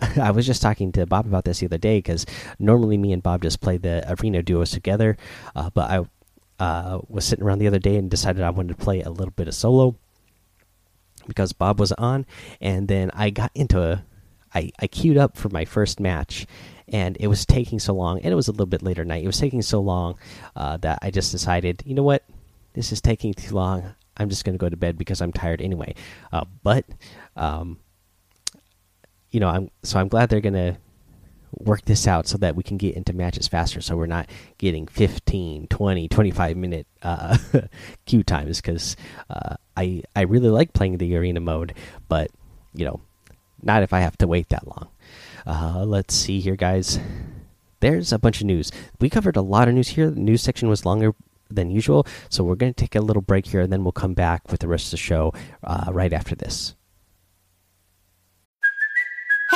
I 0.20 0.30
was 0.30 0.46
just 0.46 0.62
talking 0.62 0.92
to 0.92 1.06
Bob 1.06 1.26
about 1.26 1.44
this 1.44 1.60
the 1.60 1.66
other 1.66 1.78
day 1.78 1.98
because 1.98 2.26
normally 2.58 2.96
me 2.96 3.12
and 3.12 3.22
Bob 3.22 3.42
just 3.42 3.60
play 3.60 3.78
the 3.78 4.04
arena 4.18 4.42
duos 4.42 4.70
together, 4.70 5.16
uh, 5.56 5.70
but 5.70 5.90
I 5.90 6.04
uh, 6.62 7.00
was 7.08 7.24
sitting 7.24 7.44
around 7.44 7.58
the 7.58 7.66
other 7.66 7.78
day 7.78 7.96
and 7.96 8.10
decided 8.10 8.42
I 8.42 8.50
wanted 8.50 8.78
to 8.78 8.84
play 8.84 9.02
a 9.02 9.10
little 9.10 9.32
bit 9.32 9.48
of 9.48 9.54
solo 9.54 9.96
because 11.26 11.52
Bob 11.52 11.80
was 11.80 11.92
on, 11.92 12.26
and 12.60 12.88
then 12.88 13.10
I 13.12 13.30
got 13.30 13.50
into 13.54 13.82
a, 13.82 14.04
I 14.58 14.70
I 14.80 14.86
queued 14.88 15.16
up 15.16 15.36
for 15.36 15.48
my 15.48 15.64
first 15.64 16.00
match, 16.00 16.46
and 16.88 17.16
it 17.20 17.28
was 17.28 17.46
taking 17.46 17.78
so 17.78 17.94
long, 17.94 18.20
and 18.20 18.32
it 18.32 18.34
was 18.34 18.48
a 18.48 18.52
little 18.52 18.66
bit 18.66 18.82
later 18.82 19.04
night. 19.04 19.22
It 19.22 19.26
was 19.26 19.38
taking 19.38 19.62
so 19.62 19.80
long 19.80 20.18
uh, 20.56 20.76
that 20.78 20.98
I 21.02 21.10
just 21.10 21.32
decided, 21.32 21.82
you 21.86 21.94
know 21.94 22.02
what, 22.02 22.24
this 22.74 22.92
is 22.92 23.00
taking 23.00 23.34
too 23.34 23.54
long. 23.54 23.94
I'm 24.16 24.28
just 24.28 24.44
gonna 24.44 24.58
go 24.58 24.68
to 24.68 24.76
bed 24.76 24.98
because 24.98 25.20
I'm 25.20 25.32
tired 25.32 25.62
anyway. 25.62 25.94
Uh, 26.32 26.44
but 26.62 26.84
um, 27.36 27.78
you 29.30 29.38
know, 29.40 29.48
I'm 29.48 29.70
so 29.82 30.00
I'm 30.00 30.08
glad 30.08 30.28
they're 30.28 30.40
gonna 30.40 30.78
work 31.52 31.84
this 31.84 32.06
out 32.06 32.26
so 32.26 32.36
that 32.38 32.56
we 32.56 32.62
can 32.62 32.76
get 32.76 32.94
into 32.94 33.14
matches 33.14 33.48
faster 33.48 33.80
so 33.80 33.96
we're 33.96 34.06
not 34.06 34.28
getting 34.58 34.86
15 34.86 35.66
20 35.66 36.06
25 36.06 36.56
minute 36.58 36.86
uh, 37.02 37.38
queue 38.04 38.22
times 38.22 38.60
because 38.60 38.96
uh, 39.30 39.56
i 39.74 40.02
i 40.14 40.20
really 40.22 40.50
like 40.50 40.74
playing 40.74 40.98
the 40.98 41.16
arena 41.16 41.40
mode 41.40 41.72
but 42.06 42.30
you 42.74 42.84
know 42.84 43.00
not 43.62 43.82
if 43.82 43.92
i 43.92 44.00
have 44.00 44.18
to 44.18 44.26
wait 44.26 44.48
that 44.48 44.66
long. 44.66 44.88
Uh, 45.46 45.84
let's 45.84 46.14
see 46.14 46.40
here 46.40 46.56
guys. 46.56 46.98
There's 47.80 48.12
a 48.12 48.18
bunch 48.18 48.40
of 48.40 48.46
news. 48.46 48.72
We 49.00 49.08
covered 49.08 49.36
a 49.36 49.42
lot 49.42 49.68
of 49.68 49.74
news 49.74 49.88
here. 49.88 50.10
The 50.10 50.20
news 50.20 50.42
section 50.42 50.68
was 50.68 50.84
longer 50.84 51.14
than 51.50 51.70
usual 51.70 52.06
so 52.28 52.44
we're 52.44 52.54
going 52.54 52.72
to 52.72 52.80
take 52.80 52.94
a 52.94 53.00
little 53.00 53.22
break 53.22 53.46
here 53.46 53.60
and 53.60 53.72
then 53.72 53.82
we'll 53.82 53.92
come 53.92 54.14
back 54.14 54.50
with 54.50 54.60
the 54.60 54.68
rest 54.68 54.86
of 54.86 54.90
the 54.92 54.96
show 54.98 55.32
uh, 55.64 55.90
right 55.90 56.12
after 56.12 56.34
this 56.34 56.74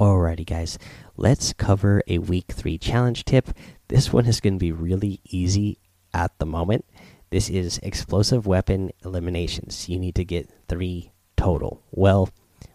Alrighty, 0.00 0.44
guys, 0.44 0.76
let's 1.16 1.52
cover 1.52 2.02
a 2.08 2.18
week 2.18 2.46
three 2.50 2.78
challenge 2.78 3.24
tip. 3.24 3.50
This 3.86 4.12
one 4.12 4.26
is 4.26 4.40
going 4.40 4.54
to 4.54 4.58
be 4.58 4.72
really 4.72 5.20
easy 5.24 5.78
at 6.12 6.36
the 6.38 6.46
moment. 6.46 6.84
This 7.30 7.48
is 7.48 7.78
explosive 7.78 8.44
weapon 8.44 8.90
eliminations. 9.04 9.88
You 9.88 10.00
need 10.00 10.16
to 10.16 10.24
get 10.24 10.50
three 10.66 11.12
total. 11.36 11.80
Well, 11.92 12.28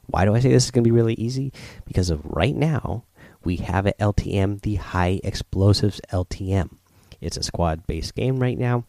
why 0.05 0.23
do 0.23 0.33
I 0.33 0.39
say 0.39 0.49
this 0.49 0.63
is 0.63 0.71
going 0.71 0.85
to 0.85 0.88
be 0.88 0.95
really 0.95 1.15
easy? 1.15 1.51
Because 1.85 2.09
of 2.09 2.23
right 2.23 2.55
now, 2.55 3.03
we 3.43 3.57
have 3.57 3.85
at 3.85 3.99
LTM 3.99 4.61
the 4.61 4.75
high 4.75 5.19
explosives 5.21 5.99
LTM. 6.13 6.77
It's 7.19 7.35
a 7.35 7.43
squad 7.43 7.85
based 7.85 8.15
game 8.15 8.39
right 8.39 8.57
now. 8.57 8.85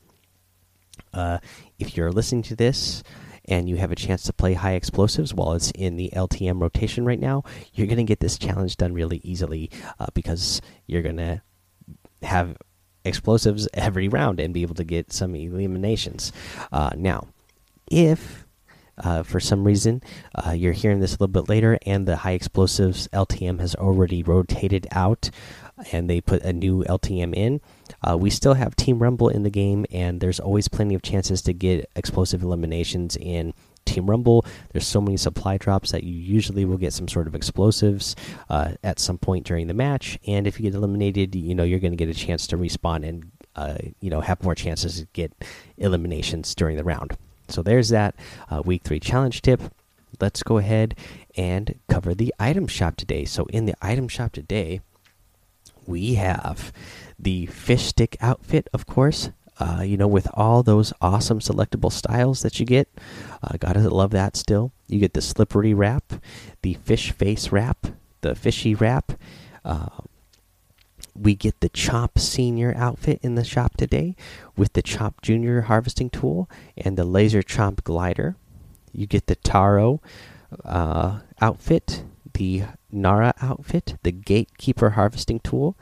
Uh, 1.13 1.39
if 1.81 1.97
you're 1.97 2.13
listening 2.13 2.43
to 2.43 2.55
this 2.55 3.03
and 3.51 3.69
you 3.69 3.77
have 3.77 3.93
a 3.93 3.97
chance 3.97 4.23
to 4.23 4.33
play 4.33 4.55
high 4.55 4.73
explosives 4.73 5.35
while 5.35 5.53
it's 5.53 5.71
in 5.73 5.97
the 5.97 6.11
LTM 6.15 6.61
rotation 6.61 7.05
right 7.05 7.21
now, 7.21 7.43
you're 7.75 7.87
going 7.87 7.99
to 7.99 8.05
get 8.05 8.21
this 8.21 8.39
challenge 8.39 8.77
done 8.77 8.95
really 8.95 9.21
easily 9.25 9.71
uh, 9.99 10.07
because 10.15 10.63
you're 10.87 11.03
going 11.03 11.17
to 11.17 11.43
have 12.23 12.57
explosives 13.05 13.69
every 13.75 14.09
round 14.09 14.41
and 14.41 14.55
be 14.55 14.63
able 14.63 14.75
to 14.75 14.85
get 14.85 15.13
some 15.13 15.35
eliminations. 15.35 16.33
Uh, 16.71 16.91
now, 16.97 17.29
if 17.91 18.47
uh, 19.03 19.23
for 19.23 19.41
some 19.41 19.65
reason 19.65 20.03
uh, 20.35 20.51
you're 20.51 20.73
hearing 20.73 21.01
this 21.01 21.13
a 21.13 21.15
little 21.15 21.29
bit 21.29 21.49
later 21.49 21.79
and 21.87 22.07
the 22.07 22.17
high 22.17 22.33
explosives 22.33 23.09
LTM 23.09 23.59
has 23.59 23.75
already 23.75 24.23
rotated 24.23 24.87
out 24.93 25.31
and 25.93 26.09
they 26.09 26.21
put 26.21 26.43
a 26.43 26.53
new 26.53 26.85
LTM 26.85 27.35
in, 27.35 27.61
uh, 28.03 28.17
we 28.17 28.31
still 28.31 28.55
have 28.55 28.77
Team 28.77 28.99
Rumble 28.99 29.29
in 29.29 29.43
the 29.43 29.51
game, 29.51 29.87
and 29.91 30.21
there's 30.21 30.41
always 30.41 30.69
plenty 30.69 30.95
of 30.95 31.03
chances 31.03 31.43
to 31.43 31.53
get 31.53 31.91
explosive 31.97 32.43
eliminations 32.43 33.17
in 33.17 33.53
Team 33.85 34.09
Rumble. 34.09 34.45
There's 34.73 34.87
so 34.87 35.01
many 35.01 35.17
supply 35.17 35.59
drops 35.59 35.91
that 35.93 36.05
you 36.05 36.15
usually 36.15 36.65
will 36.65 36.77
get 36.77 36.93
some 36.93 37.09
sort 37.09 37.27
of 37.27 37.35
explosives 37.35 38.15
uh, 38.49 38.73
at 38.83 38.99
some 38.99 39.19
point 39.19 39.47
during 39.47 39.67
the 39.67 39.75
match, 39.75 40.19
and 40.27 40.47
if 40.47 40.59
you 40.59 40.71
get 40.71 40.77
eliminated, 40.77 41.35
you 41.35 41.55
know 41.55 41.65
you're 41.65 41.81
going 41.81 41.93
to 41.93 41.97
get 41.97 42.09
a 42.09 42.15
chance 42.15 42.47
to 42.49 42.57
respawn 42.57 43.07
and 43.07 43.31
uh, 43.57 43.79
you 44.01 44.11
know 44.11 44.21
have 44.21 44.43
more 44.43 44.55
chances 44.55 45.01
to 45.01 45.07
get 45.13 45.33
eliminations 45.77 46.55
during 46.55 46.77
the 46.77 46.85
round. 46.85 47.17
So 47.49 47.63
there's 47.63 47.89
that 47.89 48.15
uh, 48.51 48.63
week 48.65 48.83
three 48.85 49.01
challenge 49.01 49.43
tip. 49.43 49.61
Let's 50.21 50.43
go 50.43 50.59
ahead 50.59 50.95
and 51.37 51.79
cover 51.89 52.15
the 52.15 52.35
item 52.39 52.67
shop 52.67 52.97
today. 52.97 53.25
So 53.25 53.47
in 53.47 53.67
the 53.67 53.75
item 53.81 54.09
shop 54.09 54.33
today, 54.33 54.81
we 55.87 56.15
have 56.15 56.73
the 57.19 57.47
fish 57.47 57.87
stick 57.87 58.17
outfit, 58.21 58.69
of 58.73 58.87
course. 58.87 59.31
Uh, 59.59 59.83
you 59.83 59.99
know, 59.99 60.09
with 60.09 60.27
all 60.33 60.63
those 60.63 60.91
awesome 61.03 61.39
selectable 61.39 61.93
styles 61.93 62.41
that 62.41 62.59
you 62.59 62.65
get, 62.65 62.89
uh, 63.43 63.59
gotta 63.59 63.81
love 63.91 64.11
that 64.11 64.35
still. 64.35 64.73
You 64.89 64.99
get 64.99 65.13
the 65.13 65.21
slippery 65.21 65.75
wrap, 65.75 66.15
the 66.63 66.75
fish 66.75 67.13
face 67.13 67.53
wrap, 67.53 67.89
the 68.23 68.35
fishy 68.35 68.75
wrap. 68.75 69.13
Uh, 69.63 69.89
we 71.15 71.35
get 71.35 71.61
the 71.61 71.69
Chomp 71.69 72.19
Senior 72.19 72.73
outfit 72.75 73.21
in 73.23 73.35
the 73.35 73.45
shop 73.45 73.77
today 73.77 74.17
with 74.57 74.73
the 74.73 74.83
Chomp 74.83 75.21
Junior 75.21 75.63
harvesting 75.63 76.09
tool 76.09 76.49
and 76.77 76.97
the 76.97 77.05
Laser 77.05 77.43
Chomp 77.43 77.85
glider. 77.85 78.37
You 78.93 79.07
get 79.07 79.27
the 79.27 79.37
Taro 79.37 80.01
uh, 80.65 81.21
outfit, 81.41 82.05
the 82.33 82.65
Nara 82.93 83.35
outfit, 83.41 83.97
the 84.03 84.13
Gatekeeper 84.13 84.91
harvesting 84.91 85.41
tool, 85.41 85.77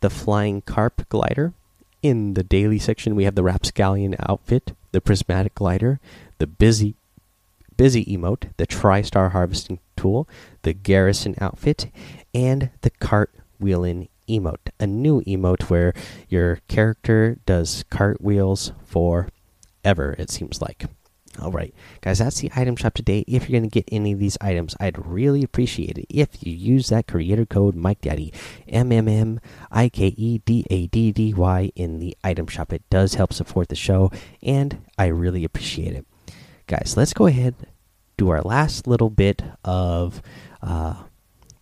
the 0.00 0.10
Flying 0.10 0.62
Carp 0.62 1.08
glider. 1.08 1.52
In 2.02 2.34
the 2.34 2.42
daily 2.42 2.78
section, 2.78 3.14
we 3.14 3.24
have 3.24 3.34
the 3.34 3.42
Rapscallion 3.42 4.16
outfit, 4.20 4.72
the 4.92 5.00
Prismatic 5.00 5.54
glider, 5.54 6.00
the 6.38 6.46
Busy 6.46 6.94
Busy 7.76 8.04
emote, 8.04 8.50
the 8.58 8.66
TriStar 8.66 9.32
harvesting 9.32 9.78
tool, 9.96 10.28
the 10.62 10.74
Garrison 10.74 11.34
outfit, 11.40 11.90
and 12.34 12.68
the 12.82 12.90
Cartwheeling 12.90 14.08
emote. 14.28 14.68
A 14.78 14.86
new 14.86 15.22
emote 15.22 15.70
where 15.70 15.94
your 16.28 16.60
character 16.68 17.38
does 17.46 17.84
cartwheels 17.88 18.72
forever, 18.84 20.14
it 20.18 20.28
seems 20.30 20.60
like. 20.60 20.86
All 21.38 21.52
right, 21.52 21.72
guys, 22.00 22.18
that's 22.18 22.40
the 22.40 22.50
item 22.56 22.76
shop 22.76 22.94
today. 22.94 23.24
If 23.28 23.48
you're 23.48 23.60
going 23.60 23.70
to 23.70 23.72
get 23.72 23.88
any 23.92 24.12
of 24.12 24.18
these 24.18 24.36
items, 24.40 24.74
I'd 24.80 25.06
really 25.06 25.44
appreciate 25.44 25.96
it 25.96 26.06
if 26.10 26.44
you 26.44 26.52
use 26.52 26.88
that 26.88 27.06
creator 27.06 27.46
code 27.46 27.76
Mike 27.76 28.00
Daddy 28.00 28.32
M 28.68 28.90
M 28.90 29.06
M 29.06 29.40
I 29.70 29.88
K 29.88 30.08
E 30.08 30.38
D 30.38 30.66
A 30.70 30.88
D 30.88 31.12
D 31.12 31.32
Y 31.32 31.70
in 31.76 32.00
the 32.00 32.16
item 32.24 32.48
shop. 32.48 32.72
It 32.72 32.82
does 32.90 33.14
help 33.14 33.32
support 33.32 33.68
the 33.68 33.76
show, 33.76 34.10
and 34.42 34.82
I 34.98 35.06
really 35.06 35.44
appreciate 35.44 35.94
it. 35.94 36.04
Guys, 36.66 36.94
let's 36.96 37.12
go 37.12 37.26
ahead 37.26 37.54
do 38.20 38.28
our 38.28 38.42
last 38.42 38.86
little 38.86 39.08
bit 39.08 39.42
of 39.64 40.20
uh, 40.60 40.94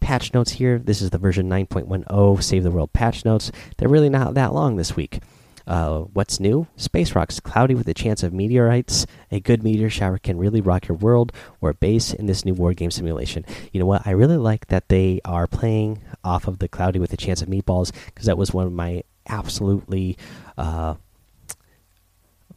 patch 0.01 0.35
notes 0.35 0.51
here. 0.51 0.77
This 0.77 1.01
is 1.01 1.11
the 1.11 1.19
version 1.19 1.49
9.10 1.49 2.43
Save 2.43 2.65
the 2.65 2.71
World 2.73 2.93
patch 2.93 3.25
notes. 3.25 3.53
They're 3.77 3.89
really 3.89 4.11
not 4.11 4.35
that 4.35 4.53
long 4.53 4.75
this 4.75 4.97
week. 4.97 5.21
Uh, 5.69 6.01
what's 6.15 6.41
new? 6.41 6.67
Space 6.77 7.15
rocks, 7.15 7.41
cloudy 7.41 7.75
with 7.75 7.87
a 7.89 7.95
chance 7.95 8.23
of 8.23 8.33
meteorites. 8.33 9.07
A 9.31 9.39
good 9.39 9.63
meteor 9.63 9.91
shower 9.91 10.17
can 10.17 10.39
really 10.39 10.63
rock 10.63 10.89
your 10.89 10.97
world 10.97 11.31
or 11.61 11.75
base 11.75 12.15
in 12.15 12.25
this 12.25 12.45
new 12.45 12.55
war 12.55 12.73
game 12.73 12.91
simulation. 12.91 13.45
You 13.71 13.81
know 13.81 13.87
what? 13.87 14.07
I 14.07 14.13
really 14.13 14.39
like 14.39 14.69
that 14.69 14.89
they 14.89 15.21
are 15.27 15.47
playing 15.47 16.03
off 16.25 16.49
of 16.49 16.59
the 16.59 16.69
cloudy 16.69 16.99
with 16.99 17.13
a 17.13 17.19
chance 17.19 17.43
of 17.43 17.49
meatballs 17.49 17.93
because 18.07 18.25
that 18.25 18.39
was 18.39 18.55
one 18.55 18.67
of 18.67 18.73
my 18.73 19.05
absolutely 19.29 20.17
uh, 20.57 20.95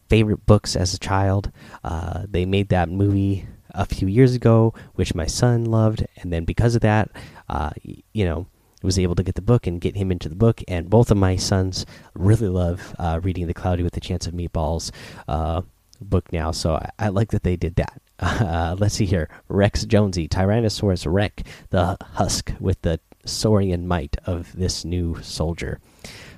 favorite 0.08 0.46
books 0.46 0.78
as 0.78 0.94
a 0.94 1.00
child. 1.00 1.52
Uh, 1.84 2.24
they 2.30 2.46
made 2.46 2.70
that 2.70 2.88
movie 2.88 3.46
a 3.72 3.86
few 3.86 4.08
years 4.08 4.36
ago, 4.36 4.74
which 4.96 5.14
my 5.14 5.26
son 5.26 5.66
loved, 5.66 6.06
and 6.18 6.32
then 6.32 6.46
because 6.46 6.76
of 6.76 6.82
that, 6.82 7.12
uh, 7.50 7.72
you 7.84 8.24
know 8.24 8.48
was 8.82 9.00
able 9.00 9.16
to 9.16 9.24
get 9.24 9.36
the 9.36 9.42
book 9.42 9.68
and 9.68 9.82
get 9.82 9.96
him 9.96 10.12
into 10.12 10.30
the 10.30 10.36
book. 10.36 10.62
And 10.68 10.90
both 10.90 11.12
of 11.12 11.18
my 11.18 11.36
sons 11.36 11.86
really 12.14 12.50
love 12.50 12.96
uh, 13.00 13.20
reading 13.22 13.48
the 13.48 13.54
Cloudy 13.54 13.84
with 13.84 13.96
a 13.98 14.00
Chance 14.00 14.28
of 14.28 14.34
Meatballs 14.34 14.92
uh, 15.28 15.62
book 16.00 16.32
now. 16.34 16.52
So 16.52 16.76
I, 16.76 16.90
I, 16.98 17.08
like 17.10 17.32
that 17.32 17.44
they 17.44 17.56
did 17.56 17.76
that. 17.76 18.02
Uh, 18.22 18.76
let's 18.78 18.94
see 18.94 19.06
here 19.06 19.28
Rex 19.48 19.84
Jonesy, 19.84 20.28
Tyrannosaurus 20.28 21.12
Rex, 21.12 21.42
the 21.72 21.98
husk 22.14 22.54
with 22.60 22.80
the 22.84 23.00
saurian 23.26 23.88
might 23.88 24.16
of 24.26 24.56
this 24.56 24.86
new 24.86 25.20
soldier. 25.24 25.80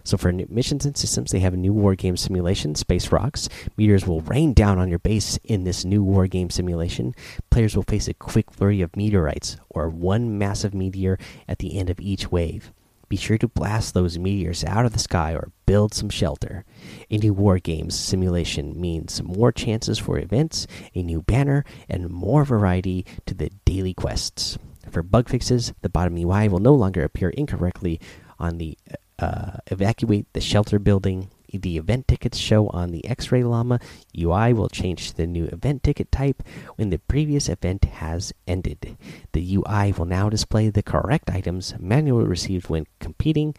So 0.04 0.18
for 0.18 0.32
missions 0.32 0.86
and 0.86 0.98
systems, 0.98 1.32
they 1.32 1.40
have 1.40 1.54
a 1.54 1.58
new 1.58 1.74
war 1.74 1.96
game 1.96 2.18
simulation, 2.18 2.76
Space 2.76 3.12
Rocks. 3.12 3.48
Meteors 3.78 4.06
will 4.06 4.22
rain 4.22 4.54
down 4.54 4.78
on 4.78 4.90
your 4.90 5.00
base 5.00 5.40
in 5.44 5.64
this 5.64 5.86
new 5.86 6.04
war 6.04 6.28
game 6.28 6.50
simulation. 6.50 7.16
Players 7.50 7.76
will 7.76 7.84
face 7.84 8.08
a 8.08 8.14
quick 8.14 8.52
flurry 8.52 8.82
of 8.82 8.96
meteorites, 8.96 9.58
or 9.70 9.90
one 9.90 10.38
massive 10.38 10.74
meteor 10.74 11.18
at 11.48 11.60
the 11.60 11.78
end 11.78 11.90
of 11.90 12.00
each 12.00 12.32
wave. 12.32 12.72
Be 13.14 13.18
sure 13.18 13.38
to 13.38 13.48
blast 13.48 13.94
those 13.94 14.18
meteors 14.18 14.64
out 14.64 14.86
of 14.86 14.94
the 14.94 15.00
sky 15.00 15.34
or 15.34 15.52
build 15.68 15.94
some 15.94 16.10
shelter. 16.10 16.66
A 17.12 17.18
new 17.18 17.34
War 17.34 17.60
Games 17.60 17.98
simulation 17.98 18.80
means 18.80 19.22
more 19.22 19.52
chances 19.52 20.00
for 20.00 20.18
events, 20.18 20.66
a 20.96 21.04
new 21.04 21.22
banner, 21.22 21.64
and 21.88 22.10
more 22.10 22.44
variety 22.44 23.06
to 23.28 23.36
the 23.36 23.52
daily 23.66 23.94
quests. 23.94 24.58
For 24.90 25.04
bug 25.04 25.30
fixes, 25.30 25.74
the 25.82 25.90
bottom 25.90 26.18
UI 26.18 26.50
will 26.50 26.60
no 26.60 26.74
longer 26.74 27.04
appear 27.04 27.30
incorrectly 27.30 28.00
on 28.40 28.58
the 28.58 28.78
uh, 29.20 29.58
evacuate 29.68 30.32
the 30.34 30.42
shelter 30.42 30.80
building. 30.80 31.30
The 31.52 31.78
event 31.78 32.08
tickets 32.08 32.40
show 32.40 32.68
on 32.70 32.90
the 32.90 33.06
X 33.06 33.32
Ray 33.32 33.44
Llama. 33.44 33.80
UI 34.18 34.54
will 34.54 34.70
change 34.70 35.10
to 35.10 35.18
the 35.18 35.28
new 35.28 35.46
event 35.46 35.84
ticket 35.84 36.12
type 36.12 36.42
when 36.78 36.90
the 36.90 36.98
previous 36.98 37.48
event 37.48 37.86
has 37.86 38.34
ended. 38.48 38.98
The 39.34 39.58
UI 39.58 39.92
will 39.92 40.06
now 40.06 40.30
display 40.30 40.70
the 40.70 40.82
correct 40.82 41.30
items 41.30 41.76
manually 41.80 42.26
received 42.26 42.70
when 42.70 42.88
competing, 43.00 43.54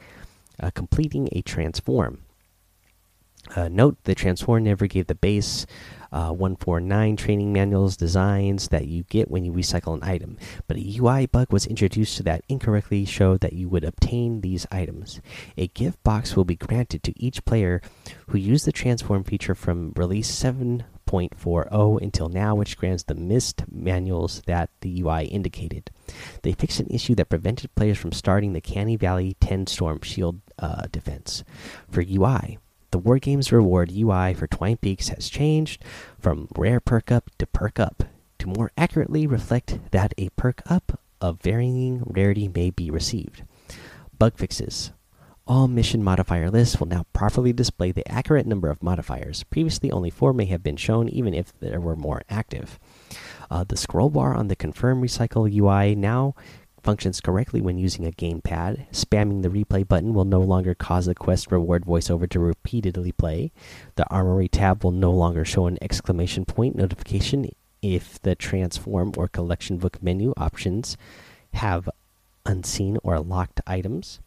uh, 0.58 0.70
completing 0.74 1.28
a 1.30 1.42
transform. 1.42 2.23
Uh, 3.54 3.68
note 3.68 3.96
the 4.04 4.14
transform 4.14 4.64
never 4.64 4.86
gave 4.86 5.06
the 5.06 5.14
base 5.14 5.66
uh, 6.14 6.30
149 6.30 7.16
training 7.16 7.52
manuals 7.52 7.96
designs 7.96 8.68
that 8.68 8.86
you 8.86 9.02
get 9.04 9.28
when 9.28 9.44
you 9.44 9.52
recycle 9.52 9.94
an 9.94 10.04
item, 10.04 10.38
but 10.68 10.76
a 10.76 10.98
UI 10.98 11.26
bug 11.26 11.52
was 11.52 11.66
introduced 11.66 12.22
that 12.22 12.44
incorrectly 12.48 13.04
showed 13.04 13.40
that 13.40 13.52
you 13.52 13.68
would 13.68 13.82
obtain 13.82 14.40
these 14.40 14.64
items. 14.70 15.20
A 15.56 15.66
gift 15.66 16.00
box 16.04 16.36
will 16.36 16.44
be 16.44 16.54
granted 16.54 17.02
to 17.02 17.20
each 17.20 17.44
player 17.44 17.82
who 18.28 18.38
used 18.38 18.64
the 18.64 18.70
transform 18.70 19.24
feature 19.24 19.56
from 19.56 19.92
release 19.96 20.30
7.40 20.30 22.00
until 22.00 22.28
now, 22.28 22.54
which 22.54 22.78
grants 22.78 23.02
the 23.02 23.16
missed 23.16 23.64
manuals 23.68 24.40
that 24.46 24.70
the 24.82 25.02
UI 25.02 25.24
indicated. 25.24 25.90
They 26.42 26.52
fixed 26.52 26.78
an 26.78 26.86
issue 26.90 27.16
that 27.16 27.28
prevented 27.28 27.74
players 27.74 27.98
from 27.98 28.12
starting 28.12 28.52
the 28.52 28.60
Canny 28.60 28.94
Valley 28.94 29.36
10 29.40 29.66
Storm 29.66 30.00
Shield 30.02 30.40
uh, 30.60 30.86
defense. 30.92 31.42
For 31.90 32.04
UI, 32.08 32.58
the 32.94 33.00
Wargames 33.00 33.50
reward 33.50 33.90
UI 33.90 34.34
for 34.34 34.46
Twine 34.46 34.76
Peaks 34.76 35.08
has 35.08 35.28
changed 35.28 35.82
from 36.16 36.46
rare 36.56 36.78
perk 36.78 37.10
up 37.10 37.28
to 37.38 37.46
perk 37.48 37.80
up 37.80 38.04
to 38.38 38.46
more 38.46 38.70
accurately 38.78 39.26
reflect 39.26 39.80
that 39.90 40.14
a 40.16 40.28
perk 40.36 40.62
up 40.70 41.00
of 41.20 41.42
varying 41.42 42.04
rarity 42.06 42.46
may 42.46 42.70
be 42.70 42.92
received. 42.92 43.42
Bug 44.16 44.38
fixes. 44.38 44.92
All 45.44 45.66
mission 45.66 46.04
modifier 46.04 46.52
lists 46.52 46.78
will 46.78 46.86
now 46.86 47.04
properly 47.12 47.52
display 47.52 47.90
the 47.90 48.08
accurate 48.08 48.46
number 48.46 48.70
of 48.70 48.80
modifiers. 48.80 49.42
Previously, 49.42 49.90
only 49.90 50.08
four 50.08 50.32
may 50.32 50.44
have 50.44 50.62
been 50.62 50.76
shown, 50.76 51.08
even 51.08 51.34
if 51.34 51.52
there 51.58 51.80
were 51.80 51.96
more 51.96 52.22
active. 52.30 52.78
Uh, 53.50 53.64
the 53.64 53.76
scroll 53.76 54.08
bar 54.08 54.36
on 54.36 54.46
the 54.46 54.54
Confirm 54.54 55.02
Recycle 55.02 55.52
UI 55.52 55.96
now 55.96 56.36
functions 56.84 57.20
correctly 57.20 57.60
when 57.60 57.78
using 57.78 58.06
a 58.06 58.12
gamepad. 58.12 58.86
Spamming 58.92 59.42
the 59.42 59.48
replay 59.48 59.86
button 59.86 60.14
will 60.14 60.24
no 60.24 60.40
longer 60.40 60.74
cause 60.74 61.06
the 61.06 61.14
quest 61.14 61.50
reward 61.50 61.84
voiceover 61.84 62.28
to 62.28 62.38
repeatedly 62.38 63.10
play. 63.10 63.50
The 63.96 64.08
armory 64.10 64.48
tab 64.48 64.84
will 64.84 64.92
no 64.92 65.10
longer 65.10 65.44
show 65.44 65.66
an 65.66 65.78
exclamation 65.80 66.44
point 66.44 66.76
notification 66.76 67.50
if 67.82 68.20
the 68.22 68.34
transform 68.34 69.12
or 69.16 69.26
collection 69.28 69.78
book 69.78 70.02
menu 70.02 70.34
options 70.36 70.96
have 71.54 71.88
unseen 72.46 72.98
or 73.02 73.18
locked 73.18 73.60
items. 73.66 74.20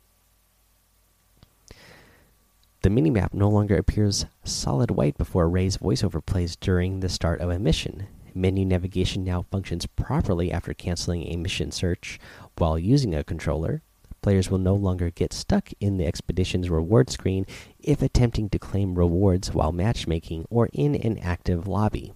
The 2.82 2.90
minimap 2.90 3.34
no 3.34 3.50
longer 3.50 3.76
appears 3.76 4.26
solid 4.44 4.92
white 4.92 5.18
before 5.18 5.50
Ray's 5.50 5.78
voiceover 5.78 6.26
plays 6.26 6.56
during 6.56 7.00
the 7.00 7.10
start 7.10 7.42
of 7.42 7.50
a 7.50 7.60
mission. 7.60 8.08
Menu 8.38 8.66
navigation 8.66 9.24
now 9.24 9.46
functions 9.52 9.86
properly 9.86 10.52
after 10.52 10.74
canceling 10.74 11.24
a 11.24 11.36
mission 11.36 11.72
search 11.72 12.20
while 12.58 12.78
using 12.78 13.14
a 13.14 13.24
controller. 13.24 13.82
Players 14.22 14.50
will 14.50 14.58
no 14.58 14.76
longer 14.76 15.10
get 15.10 15.34
stuck 15.34 15.70
in 15.80 15.98
the 15.98 16.06
expedition's 16.06 16.70
reward 16.70 17.10
screen 17.10 17.46
if 17.80 18.02
attempting 18.02 18.50
to 18.50 18.60
claim 18.60 18.96
rewards 18.96 19.54
while 19.54 19.72
matchmaking 19.72 20.46
or 20.50 20.70
in 20.74 20.96
an 20.96 21.18
active 21.20 21.68
lobby. 21.68 22.14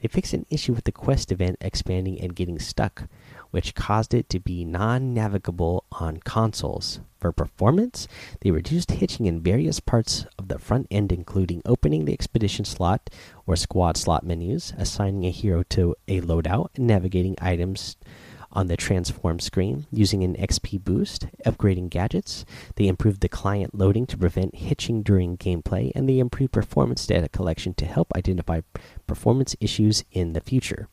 They 0.00 0.08
fixed 0.08 0.32
an 0.32 0.46
issue 0.48 0.72
with 0.72 0.84
the 0.84 0.92
quest 0.92 1.30
event 1.30 1.58
expanding 1.60 2.20
and 2.20 2.34
getting 2.34 2.58
stuck, 2.58 3.04
which 3.50 3.74
caused 3.74 4.14
it 4.14 4.28
to 4.30 4.40
be 4.40 4.64
non 4.64 5.12
navigable 5.12 5.84
on 5.92 6.18
consoles. 6.18 7.00
For 7.18 7.32
performance, 7.32 8.08
they 8.40 8.50
reduced 8.50 8.92
hitching 8.92 9.26
in 9.26 9.42
various 9.42 9.78
parts 9.78 10.24
of 10.38 10.48
the 10.48 10.58
front 10.58 10.86
end, 10.90 11.12
including 11.12 11.60
opening 11.66 12.06
the 12.06 12.14
expedition 12.14 12.64
slot 12.64 13.10
or 13.50 13.56
squad 13.56 13.96
slot 13.96 14.24
menus, 14.24 14.72
assigning 14.78 15.26
a 15.26 15.30
hero 15.30 15.64
to 15.64 15.96
a 16.06 16.20
loadout, 16.20 16.68
navigating 16.78 17.34
items 17.40 17.96
on 18.52 18.68
the 18.68 18.76
transform 18.76 19.40
screen 19.40 19.86
using 19.90 20.22
an 20.22 20.36
XP 20.36 20.82
boost, 20.84 21.26
upgrading 21.44 21.90
gadgets. 21.90 22.44
They 22.76 22.86
improved 22.86 23.20
the 23.20 23.28
client 23.28 23.74
loading 23.74 24.06
to 24.06 24.16
prevent 24.16 24.54
hitching 24.54 25.02
during 25.02 25.36
gameplay, 25.36 25.90
and 25.96 26.08
they 26.08 26.20
improved 26.20 26.52
performance 26.52 27.04
data 27.04 27.28
collection 27.28 27.74
to 27.74 27.86
help 27.86 28.12
identify 28.14 28.60
performance 29.08 29.56
issues 29.60 30.04
in 30.12 30.32
the 30.32 30.40
future. 30.40 30.88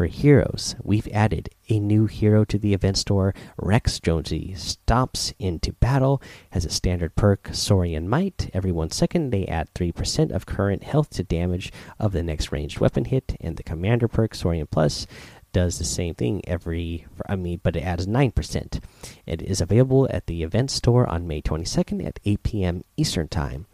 For 0.00 0.06
heroes, 0.06 0.76
we've 0.82 1.08
added 1.08 1.50
a 1.68 1.78
new 1.78 2.06
hero 2.06 2.46
to 2.46 2.58
the 2.58 2.72
event 2.72 2.96
store. 2.96 3.34
Rex 3.58 4.00
Jonesy 4.00 4.54
stomps 4.56 5.34
into 5.38 5.74
battle, 5.74 6.22
has 6.52 6.64
a 6.64 6.70
standard 6.70 7.14
perk, 7.16 7.50
Saurian 7.52 8.08
Might. 8.08 8.48
Every 8.54 8.72
one 8.72 8.90
second, 8.90 9.28
they 9.28 9.44
add 9.44 9.68
3% 9.74 10.30
of 10.30 10.46
current 10.46 10.84
health 10.84 11.10
to 11.10 11.22
damage 11.22 11.70
of 11.98 12.12
the 12.12 12.22
next 12.22 12.50
ranged 12.50 12.80
weapon 12.80 13.04
hit, 13.04 13.36
and 13.42 13.58
the 13.58 13.62
commander 13.62 14.08
perk, 14.08 14.34
Saurian 14.34 14.68
Plus, 14.68 15.06
does 15.52 15.76
the 15.76 15.84
same 15.84 16.14
thing 16.14 16.40
every 16.48 17.04
I 17.28 17.36
mean 17.36 17.60
but 17.62 17.76
it 17.76 17.82
adds 17.82 18.06
9%. 18.06 18.80
It 19.26 19.42
is 19.42 19.60
available 19.60 20.08
at 20.10 20.28
the 20.28 20.42
event 20.42 20.70
store 20.70 21.06
on 21.06 21.28
May 21.28 21.42
22nd 21.42 22.06
at 22.06 22.20
8 22.24 22.42
p.m. 22.42 22.84
Eastern 22.96 23.28
Time. 23.28 23.66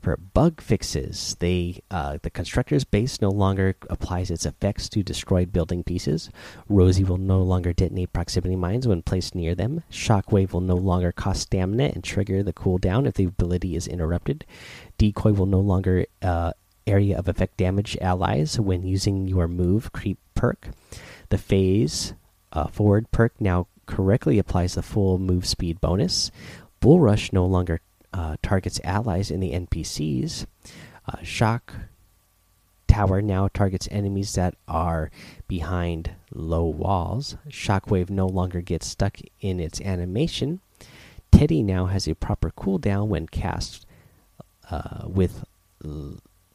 For 0.00 0.16
bug 0.16 0.62
fixes, 0.62 1.36
they 1.40 1.82
uh, 1.90 2.18
the 2.22 2.30
constructor's 2.30 2.84
base 2.84 3.20
no 3.20 3.28
longer 3.28 3.76
applies 3.90 4.30
its 4.30 4.46
effects 4.46 4.88
to 4.90 5.02
destroyed 5.02 5.52
building 5.52 5.84
pieces. 5.84 6.30
Rosie 6.70 7.04
will 7.04 7.18
no 7.18 7.42
longer 7.42 7.74
detonate 7.74 8.12
proximity 8.12 8.56
mines 8.56 8.88
when 8.88 9.02
placed 9.02 9.34
near 9.34 9.54
them. 9.54 9.82
Shockwave 9.90 10.52
will 10.52 10.62
no 10.62 10.74
longer 10.76 11.12
cost 11.12 11.42
stamina 11.42 11.90
and 11.94 12.02
trigger 12.02 12.42
the 12.42 12.54
cooldown 12.54 13.06
if 13.06 13.14
the 13.14 13.24
ability 13.24 13.76
is 13.76 13.86
interrupted. 13.86 14.46
Decoy 14.96 15.32
will 15.32 15.46
no 15.46 15.60
longer 15.60 16.06
uh, 16.22 16.52
area 16.86 17.18
of 17.18 17.28
effect 17.28 17.58
damage 17.58 17.96
allies 18.00 18.58
when 18.58 18.82
using 18.82 19.28
your 19.28 19.48
move 19.48 19.92
creep 19.92 20.18
perk. 20.34 20.70
The 21.28 21.38
phase 21.38 22.14
uh, 22.52 22.68
forward 22.68 23.10
perk 23.10 23.38
now 23.38 23.66
correctly 23.84 24.38
applies 24.38 24.74
the 24.74 24.82
full 24.82 25.18
move 25.18 25.46
speed 25.46 25.78
bonus. 25.80 26.30
Bull 26.80 27.00
Rush 27.00 27.32
no 27.32 27.44
longer 27.44 27.80
uh, 28.12 28.36
targets 28.42 28.80
allies 28.84 29.30
in 29.30 29.40
the 29.40 29.52
NPCs. 29.52 30.46
Uh, 31.06 31.22
Shock 31.22 31.74
Tower 32.90 33.22
now 33.22 33.46
targets 33.46 33.86
enemies 33.90 34.34
that 34.34 34.56
are 34.66 35.12
behind 35.46 36.10
low 36.34 36.64
walls. 36.64 37.36
Shockwave 37.48 38.10
no 38.10 38.26
longer 38.26 38.60
gets 38.60 38.86
stuck 38.86 39.18
in 39.40 39.60
its 39.60 39.80
animation. 39.80 40.60
Teddy 41.30 41.62
now 41.62 41.86
has 41.86 42.08
a 42.08 42.16
proper 42.16 42.50
cooldown 42.50 43.06
when 43.06 43.28
cast 43.28 43.86
uh, 44.70 45.06
with 45.06 45.44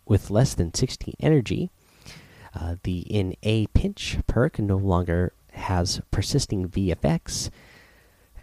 with 0.06 0.30
less 0.30 0.54
than 0.54 0.74
60 0.74 1.16
energy. 1.20 1.70
Uh, 2.54 2.76
the 2.84 3.00
in 3.00 3.36
a 3.44 3.68
pinch 3.68 4.18
perk 4.28 4.60
no 4.60 4.78
longer 4.78 5.32
has 5.54 6.02
persisting 6.12 6.68
VFX. 6.68 7.50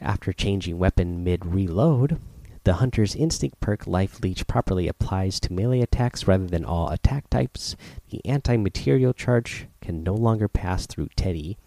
After 0.00 0.32
changing 0.32 0.78
weapon 0.78 1.22
mid 1.22 1.44
reload, 1.46 2.18
the 2.64 2.74
Hunter's 2.74 3.14
Instinct 3.14 3.60
perk 3.60 3.86
Life 3.86 4.20
Leech 4.22 4.46
properly 4.46 4.86
applies 4.86 5.40
to 5.40 5.52
melee 5.52 5.80
attacks 5.80 6.28
rather 6.28 6.46
than 6.46 6.64
all 6.64 6.90
attack 6.90 7.28
types. 7.28 7.76
The 8.10 8.24
anti 8.24 8.56
material 8.56 9.12
charge 9.12 9.66
can 9.80 10.02
no 10.02 10.14
longer 10.14 10.48
pass 10.48 10.86
through 10.86 11.08
Teddy. 11.16 11.58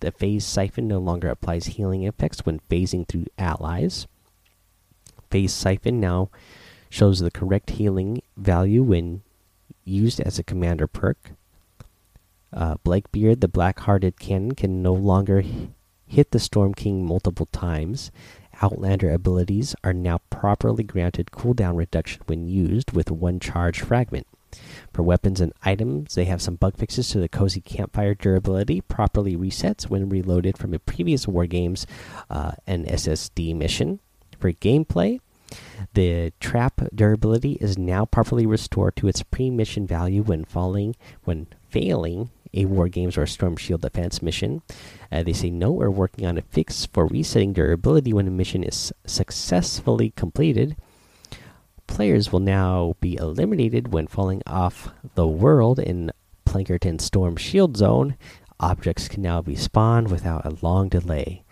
The 0.00 0.12
Phase 0.12 0.44
Siphon 0.44 0.86
no 0.86 0.98
longer 0.98 1.28
applies 1.28 1.66
healing 1.66 2.02
effects 2.02 2.44
when 2.44 2.60
phasing 2.70 3.08
through 3.08 3.26
allies. 3.38 4.06
Phase 5.30 5.54
Siphon 5.54 6.00
now 6.00 6.30
shows 6.90 7.20
the 7.20 7.30
correct 7.30 7.70
healing 7.70 8.20
value 8.36 8.82
when 8.82 9.22
used 9.84 10.20
as 10.20 10.38
a 10.38 10.44
commander 10.44 10.86
perk. 10.86 11.32
Uh, 12.52 12.76
Blakebeard, 12.84 13.40
the 13.40 13.48
black 13.48 13.80
hearted 13.80 14.18
cannon, 14.18 14.52
can 14.52 14.82
no 14.82 14.92
longer 14.92 15.42
hit 16.06 16.30
the 16.30 16.38
Storm 16.38 16.74
King 16.74 17.04
multiple 17.04 17.46
times. 17.46 18.10
Outlander 18.62 19.10
abilities 19.10 19.74
are 19.84 19.92
now 19.92 20.18
properly 20.30 20.82
granted 20.82 21.30
cooldown 21.30 21.76
reduction 21.76 22.22
when 22.26 22.48
used 22.48 22.92
with 22.92 23.10
one 23.10 23.38
charge 23.38 23.80
fragment. 23.80 24.26
For 24.92 25.02
weapons 25.02 25.40
and 25.40 25.52
items, 25.64 26.14
they 26.14 26.24
have 26.24 26.40
some 26.40 26.56
bug 26.56 26.76
fixes 26.76 27.08
to 27.10 27.20
the 27.20 27.28
Cozy 27.28 27.60
Campfire 27.60 28.14
durability, 28.14 28.80
properly 28.80 29.36
resets 29.36 29.90
when 29.90 30.08
reloaded 30.08 30.56
from 30.56 30.72
a 30.72 30.78
previous 30.78 31.28
War 31.28 31.46
Games 31.46 31.86
uh, 32.30 32.52
and 32.66 32.86
SSD 32.86 33.54
mission. 33.54 34.00
For 34.38 34.52
gameplay, 34.52 35.20
the 35.94 36.32
trap 36.40 36.80
durability 36.94 37.52
is 37.60 37.78
now 37.78 38.04
properly 38.04 38.46
restored 38.46 38.96
to 38.96 39.08
its 39.08 39.22
pre-mission 39.22 39.86
value 39.86 40.22
when 40.22 40.44
falling 40.44 40.96
when 41.24 41.46
failing 41.68 42.30
a 42.56 42.64
War 42.64 42.88
Games 42.88 43.16
or 43.16 43.26
Storm 43.26 43.56
Shield 43.56 43.82
defense 43.82 44.22
mission. 44.22 44.62
Uh, 45.12 45.22
they 45.22 45.32
say 45.32 45.50
no, 45.50 45.70
we're 45.70 45.90
working 45.90 46.26
on 46.26 46.38
a 46.38 46.42
fix 46.42 46.86
for 46.86 47.06
resetting 47.06 47.52
durability 47.52 48.12
when 48.12 48.26
a 48.26 48.30
mission 48.30 48.64
is 48.64 48.92
successfully 49.06 50.10
completed. 50.16 50.76
Players 51.86 52.32
will 52.32 52.40
now 52.40 52.96
be 53.00 53.16
eliminated 53.16 53.92
when 53.92 54.06
falling 54.06 54.42
off 54.46 54.90
the 55.14 55.26
world 55.26 55.78
in 55.78 56.10
Plankerton 56.44 57.00
Storm 57.00 57.36
Shield 57.36 57.76
Zone. 57.76 58.16
Objects 58.58 59.06
can 59.06 59.22
now 59.22 59.42
be 59.42 59.54
spawned 59.54 60.10
without 60.10 60.44
a 60.44 60.56
long 60.62 60.88
delay. 60.88 61.44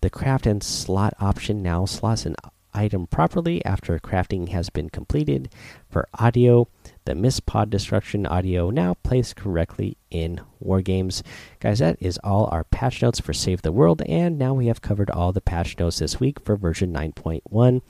The 0.00 0.10
craft 0.10 0.46
and 0.46 0.62
slot 0.62 1.14
option 1.20 1.62
now 1.62 1.84
slots 1.84 2.26
an 2.26 2.36
item 2.74 3.06
properly 3.06 3.64
after 3.64 3.98
crafting 3.98 4.48
has 4.48 4.70
been 4.70 4.90
completed. 4.90 5.50
For 5.88 6.08
audio, 6.14 6.68
the 7.08 7.14
Miss 7.14 7.40
Pod 7.40 7.70
Destruction 7.70 8.26
audio 8.26 8.68
now 8.68 8.92
plays 9.02 9.32
correctly 9.32 9.96
in 10.10 10.42
War 10.60 10.82
Games. 10.82 11.22
Guys, 11.58 11.78
that 11.78 11.96
is 12.00 12.20
all 12.22 12.50
our 12.52 12.64
patch 12.64 13.00
notes 13.00 13.18
for 13.18 13.32
Save 13.32 13.62
the 13.62 13.72
World, 13.72 14.02
and 14.06 14.38
now 14.38 14.52
we 14.52 14.66
have 14.66 14.82
covered 14.82 15.08
all 15.08 15.32
the 15.32 15.40
patch 15.40 15.78
notes 15.78 16.00
this 16.00 16.20
week 16.20 16.38
for 16.38 16.54
version 16.54 16.92
9.1. 16.92 17.80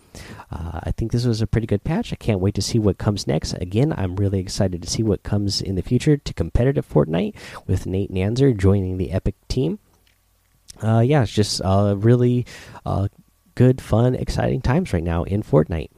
Uh, 0.52 0.80
I 0.84 0.92
think 0.92 1.10
this 1.10 1.24
was 1.24 1.42
a 1.42 1.48
pretty 1.48 1.66
good 1.66 1.82
patch. 1.82 2.12
I 2.12 2.16
can't 2.16 2.38
wait 2.38 2.54
to 2.54 2.62
see 2.62 2.78
what 2.78 2.98
comes 2.98 3.26
next. 3.26 3.54
Again, 3.54 3.92
I'm 3.98 4.14
really 4.14 4.38
excited 4.38 4.82
to 4.82 4.88
see 4.88 5.02
what 5.02 5.24
comes 5.24 5.60
in 5.60 5.74
the 5.74 5.82
future 5.82 6.16
to 6.16 6.32
competitive 6.32 6.88
Fortnite 6.88 7.34
with 7.66 7.86
Nate 7.86 8.12
Nanzer 8.12 8.56
joining 8.56 8.98
the 8.98 9.10
Epic 9.10 9.34
team. 9.48 9.80
Uh, 10.80 11.00
yeah, 11.00 11.24
it's 11.24 11.32
just 11.32 11.60
uh, 11.62 11.96
really 11.98 12.46
uh, 12.86 13.08
good, 13.56 13.80
fun, 13.80 14.14
exciting 14.14 14.60
times 14.60 14.92
right 14.92 15.02
now 15.02 15.24
in 15.24 15.42
Fortnite. 15.42 15.90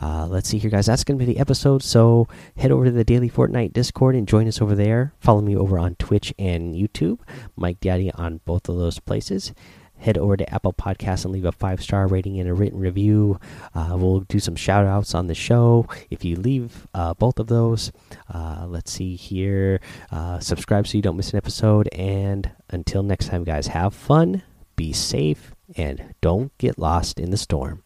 Uh, 0.00 0.26
let's 0.26 0.48
see 0.48 0.58
here, 0.58 0.70
guys. 0.70 0.86
That's 0.86 1.04
going 1.04 1.18
to 1.18 1.24
be 1.24 1.30
the 1.30 1.38
episode. 1.38 1.82
So 1.82 2.26
head 2.56 2.70
over 2.70 2.86
to 2.86 2.90
the 2.90 3.04
Daily 3.04 3.28
Fortnite 3.28 3.72
Discord 3.72 4.14
and 4.16 4.26
join 4.26 4.48
us 4.48 4.60
over 4.60 4.74
there. 4.74 5.12
Follow 5.20 5.42
me 5.42 5.54
over 5.54 5.78
on 5.78 5.94
Twitch 5.96 6.32
and 6.38 6.74
YouTube, 6.74 7.18
Mike 7.54 7.80
Daddy 7.80 8.10
on 8.12 8.40
both 8.46 8.68
of 8.68 8.78
those 8.78 8.98
places. 8.98 9.52
Head 9.98 10.16
over 10.16 10.34
to 10.38 10.54
Apple 10.54 10.72
Podcasts 10.72 11.26
and 11.26 11.34
leave 11.34 11.44
a 11.44 11.52
five 11.52 11.82
star 11.82 12.06
rating 12.06 12.40
and 12.40 12.48
a 12.48 12.54
written 12.54 12.80
review. 12.80 13.38
Uh, 13.74 13.96
we'll 13.98 14.20
do 14.20 14.40
some 14.40 14.56
shout 14.56 14.86
outs 14.86 15.14
on 15.14 15.26
the 15.26 15.34
show 15.34 15.86
if 16.08 16.24
you 16.24 16.36
leave 16.36 16.86
uh, 16.94 17.12
both 17.12 17.38
of 17.38 17.48
those. 17.48 17.92
Uh, 18.32 18.64
let's 18.66 18.90
see 18.90 19.14
here. 19.14 19.80
Uh, 20.10 20.38
subscribe 20.38 20.86
so 20.86 20.96
you 20.96 21.02
don't 21.02 21.18
miss 21.18 21.32
an 21.32 21.36
episode. 21.36 21.90
And 21.92 22.50
until 22.70 23.02
next 23.02 23.26
time, 23.28 23.44
guys, 23.44 23.66
have 23.66 23.92
fun, 23.94 24.42
be 24.74 24.94
safe, 24.94 25.54
and 25.76 26.14
don't 26.22 26.56
get 26.56 26.78
lost 26.78 27.20
in 27.20 27.30
the 27.30 27.36
storm. 27.36 27.82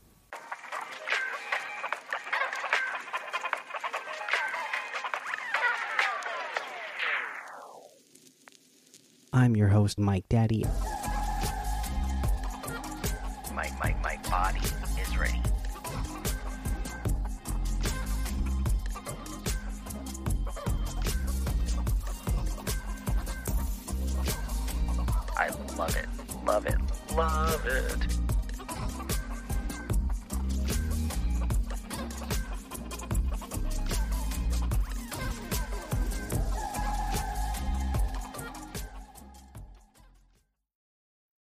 I'm 9.35 9.57
your 9.57 9.67
host, 9.67 9.99
Mike 9.99 10.29
Daddy. 10.29 10.65